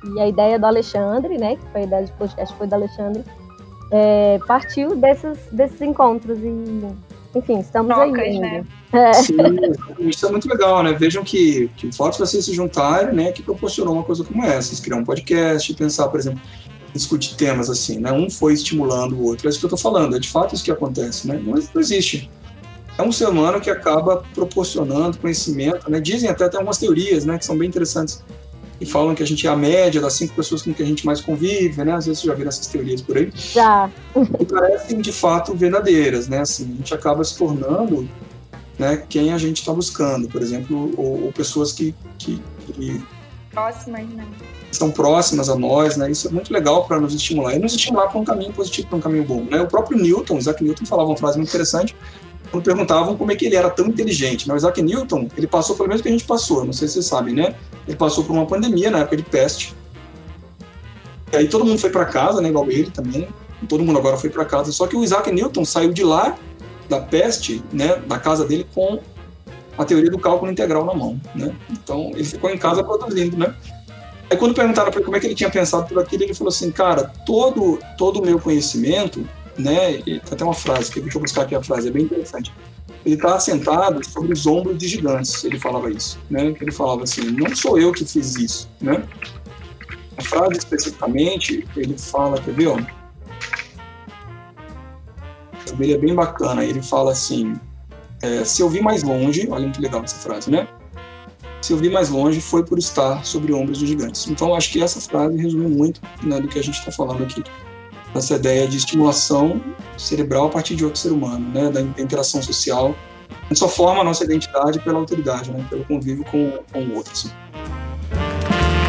E, 0.04 0.16
e, 0.16 0.20
a 0.20 0.26
ideia 0.26 0.58
do 0.58 0.66
Alexandre, 0.66 1.38
né, 1.38 1.54
que 1.54 1.64
foi 1.70 1.82
a 1.82 1.84
ideia 1.84 2.04
de 2.04 2.12
podcast 2.12 2.56
foi 2.56 2.66
do 2.66 2.74
Alexandre, 2.74 3.24
é, 3.92 4.40
partiu 4.46 4.96
desses, 4.96 5.38
desses 5.52 5.80
encontros. 5.82 6.38
E, 6.38 7.38
enfim, 7.38 7.60
estamos 7.60 7.94
Trocas, 7.94 8.18
aí. 8.18 8.38
Né? 8.38 8.64
É. 8.92 9.10
Sim, 9.14 9.36
isso 10.00 10.26
é 10.26 10.30
muito 10.30 10.46
legal, 10.46 10.82
né? 10.82 10.92
Vejam 10.92 11.24
que, 11.24 11.70
que 11.78 11.86
o 11.86 11.92
fato 11.94 12.12
de 12.12 12.18
vocês 12.18 12.44
se 12.44 12.52
juntarem, 12.52 13.14
né, 13.14 13.32
que 13.32 13.42
proporcionou 13.42 13.94
uma 13.94 14.02
coisa 14.02 14.22
como 14.22 14.44
essa. 14.44 14.68
Vocês 14.68 14.80
criar 14.80 14.96
um 14.96 15.04
podcast, 15.04 15.72
pensar, 15.72 16.08
por 16.08 16.20
exemplo, 16.20 16.42
discutir 16.92 17.34
temas 17.36 17.70
assim, 17.70 17.98
né? 17.98 18.12
Um 18.12 18.28
foi 18.28 18.52
estimulando 18.52 19.14
o 19.14 19.24
outro. 19.24 19.48
É 19.48 19.50
isso 19.50 19.58
que 19.58 19.64
eu 19.64 19.74
estou 19.74 19.78
falando, 19.78 20.14
é 20.14 20.18
de 20.18 20.28
fato 20.28 20.54
isso 20.54 20.62
que 20.62 20.70
acontece, 20.70 21.26
né? 21.26 21.40
Não, 21.42 21.54
não 21.54 21.80
existe. 21.80 22.30
É 22.98 23.02
um 23.02 23.10
ser 23.10 23.28
humano 23.28 23.62
que 23.62 23.70
acaba 23.70 24.22
proporcionando 24.34 25.16
conhecimento, 25.16 25.90
né? 25.90 25.98
Dizem 25.98 26.28
até, 26.28 26.46
tem 26.50 26.58
algumas 26.58 26.76
teorias, 26.76 27.24
né, 27.24 27.38
que 27.38 27.46
são 27.46 27.56
bem 27.56 27.68
interessantes, 27.68 28.22
e 28.82 28.86
falam 28.86 29.14
que 29.14 29.22
a 29.22 29.26
gente 29.26 29.46
é 29.46 29.50
a 29.50 29.56
média 29.56 30.00
das 30.00 30.14
cinco 30.14 30.34
pessoas 30.34 30.62
com 30.62 30.74
que 30.74 30.82
a 30.82 30.86
gente 30.86 31.06
mais 31.06 31.20
convive, 31.20 31.84
né? 31.84 31.92
Às 31.92 32.06
vezes 32.06 32.20
você 32.20 32.26
já 32.26 32.34
viram 32.34 32.48
essas 32.48 32.66
teorias 32.66 33.00
por 33.00 33.16
aí. 33.16 33.30
Já. 33.34 33.88
E 34.40 34.44
parecem, 34.44 35.00
de 35.00 35.12
fato, 35.12 35.54
verdadeiras, 35.54 36.26
né? 36.26 36.40
Assim, 36.40 36.64
a 36.64 36.76
gente 36.78 36.92
acaba 36.92 37.22
se 37.22 37.38
tornando 37.38 38.08
né, 38.76 39.04
quem 39.08 39.32
a 39.32 39.38
gente 39.38 39.60
está 39.60 39.72
buscando, 39.72 40.28
por 40.28 40.42
exemplo, 40.42 40.92
ou, 40.96 41.26
ou 41.26 41.32
pessoas 41.32 41.70
que, 41.70 41.94
que, 42.18 42.42
que... 42.66 43.00
Próximas, 43.52 44.08
né? 44.08 44.26
estão 44.72 44.90
próximas 44.90 45.48
a 45.48 45.54
nós, 45.54 45.96
né? 45.96 46.10
Isso 46.10 46.26
é 46.26 46.30
muito 46.30 46.52
legal 46.52 46.84
para 46.84 46.98
nos 46.98 47.14
estimular 47.14 47.54
e 47.54 47.58
nos 47.58 47.74
estimular 47.74 48.08
para 48.08 48.18
um 48.18 48.24
caminho 48.24 48.52
positivo, 48.52 48.88
para 48.88 48.98
um 48.98 49.00
caminho 49.00 49.24
bom, 49.24 49.44
né? 49.44 49.60
O 49.60 49.68
próprio 49.68 49.96
Newton, 49.98 50.38
Isaac 50.38 50.64
Newton 50.64 50.86
falava 50.86 51.10
uma 51.10 51.16
frase 51.16 51.36
muito 51.36 51.50
interessante 51.50 51.94
quando 52.52 52.64
perguntavam 52.64 53.16
como 53.16 53.32
é 53.32 53.34
que 53.34 53.46
ele 53.46 53.56
era 53.56 53.70
tão 53.70 53.86
inteligente. 53.86 54.46
Né? 54.46 54.54
O 54.54 54.56
Isaac 54.56 54.80
Newton, 54.82 55.26
ele 55.36 55.46
passou 55.46 55.74
pelo 55.74 55.88
mesmo 55.88 56.02
que 56.02 56.08
a 56.10 56.12
gente 56.12 56.24
passou, 56.24 56.64
não 56.64 56.72
sei 56.72 56.86
se 56.86 56.94
vocês 56.94 57.06
sabem, 57.06 57.34
né? 57.34 57.56
Ele 57.88 57.96
passou 57.96 58.22
por 58.22 58.34
uma 58.34 58.46
pandemia 58.46 58.90
na 58.90 58.98
época 58.98 59.16
de 59.16 59.22
peste. 59.22 59.74
E 61.32 61.36
aí 61.36 61.48
todo 61.48 61.64
mundo 61.64 61.78
foi 61.78 61.88
para 61.88 62.04
casa, 62.04 62.42
né? 62.42 62.50
Igual 62.50 62.70
ele 62.70 62.90
também. 62.90 63.26
Todo 63.66 63.82
mundo 63.82 63.98
agora 63.98 64.18
foi 64.18 64.28
para 64.28 64.44
casa. 64.44 64.70
Só 64.70 64.86
que 64.86 64.94
o 64.94 65.02
Isaac 65.02 65.32
Newton 65.32 65.64
saiu 65.64 65.92
de 65.92 66.04
lá 66.04 66.36
da 66.90 67.00
peste, 67.00 67.62
né? 67.72 67.96
Da 68.06 68.18
casa 68.18 68.44
dele 68.44 68.66
com 68.74 69.00
a 69.78 69.84
teoria 69.84 70.10
do 70.10 70.18
cálculo 70.18 70.52
integral 70.52 70.84
na 70.84 70.92
mão, 70.92 71.18
né? 71.34 71.56
Então 71.70 72.10
ele 72.14 72.24
ficou 72.24 72.50
em 72.50 72.58
casa 72.58 72.84
produzindo, 72.84 73.38
né? 73.38 73.54
Aí 74.30 74.36
quando 74.36 74.54
perguntaram 74.54 74.90
para 74.90 74.98
ele 74.98 75.04
como 75.06 75.16
é 75.16 75.20
que 75.20 75.26
ele 75.26 75.34
tinha 75.34 75.50
pensado 75.50 75.86
por 75.88 75.98
aquilo, 75.98 76.24
ele 76.24 76.34
falou 76.34 76.50
assim, 76.50 76.70
cara, 76.70 77.10
todo 77.24 77.78
todo 77.96 78.20
o 78.20 78.22
meu 78.22 78.38
conhecimento, 78.38 79.26
né? 79.58 79.98
Tem 80.02 80.20
até 80.30 80.44
uma 80.44 80.54
frase, 80.54 80.90
que 80.90 81.00
deixa 81.00 81.18
eu 81.18 81.22
buscar 81.22 81.42
aqui 81.42 81.54
a 81.54 81.62
frase, 81.62 81.88
é 81.88 81.90
bem 81.90 82.04
interessante. 82.04 82.52
Ele 83.04 83.16
está 83.16 83.38
sentado 83.40 84.04
sobre 84.06 84.32
os 84.32 84.46
ombros 84.46 84.78
de 84.78 84.86
gigantes, 84.88 85.42
ele 85.44 85.58
falava 85.58 85.90
isso, 85.90 86.18
né? 86.30 86.54
Ele 86.60 86.70
falava 86.70 87.02
assim, 87.02 87.22
não 87.32 87.54
sou 87.54 87.78
eu 87.78 87.92
que 87.92 88.04
fiz 88.04 88.36
isso, 88.36 88.70
né? 88.80 89.02
A 90.16 90.22
frase 90.22 90.58
especificamente, 90.58 91.66
ele 91.76 91.96
fala, 91.98 92.40
quer 92.40 92.54
ver, 92.54 92.68
ó? 92.68 92.78
Ele 95.80 95.94
é 95.94 95.98
bem 95.98 96.14
bacana, 96.14 96.64
ele 96.64 96.82
fala 96.82 97.12
assim, 97.12 97.54
é, 98.20 98.44
se 98.44 98.62
eu 98.62 98.68
vi 98.68 98.80
mais 98.80 99.02
longe, 99.02 99.48
olha 99.50 99.70
que 99.70 99.80
legal 99.80 100.04
essa 100.04 100.16
frase, 100.16 100.50
né? 100.50 100.68
se 101.62 101.72
eu 101.72 101.76
vi 101.76 101.88
mais 101.88 102.10
longe 102.10 102.40
foi 102.40 102.64
por 102.64 102.76
estar 102.76 103.24
sobre 103.24 103.52
ombros 103.52 103.78
de 103.78 103.86
gigantes. 103.86 104.26
Então, 104.26 104.54
acho 104.54 104.72
que 104.72 104.82
essa 104.82 105.00
frase 105.00 105.36
resume 105.36 105.68
muito 105.68 106.00
né, 106.22 106.40
do 106.40 106.48
que 106.48 106.58
a 106.58 106.62
gente 106.62 106.78
está 106.78 106.90
falando 106.90 107.22
aqui. 107.22 107.42
Essa 108.14 108.34
ideia 108.34 108.68
de 108.68 108.76
estimulação 108.76 109.60
cerebral 109.96 110.46
a 110.46 110.48
partir 110.50 110.74
de 110.74 110.84
outro 110.84 111.00
ser 111.00 111.12
humano, 111.12 111.48
né, 111.48 111.70
da 111.70 111.80
interação 111.80 112.42
social. 112.42 112.94
A 113.30 113.48
gente 113.48 113.58
só 113.58 113.68
forma 113.68 114.02
a 114.02 114.04
nossa 114.04 114.24
identidade 114.24 114.78
pela 114.80 114.98
autoridade, 114.98 115.50
né, 115.50 115.64
pelo 115.70 115.84
convívio 115.84 116.24
com, 116.24 116.58
com 116.72 116.80
o 116.80 116.94
outro. 116.94 117.12
Assim. 117.12 117.30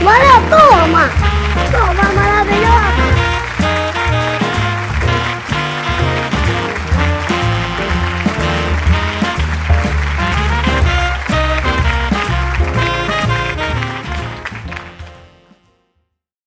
Bora, 0.03 0.41
toma! 0.49 1.09
Toma, 1.71 2.13
maravilhosa! 2.13 3.12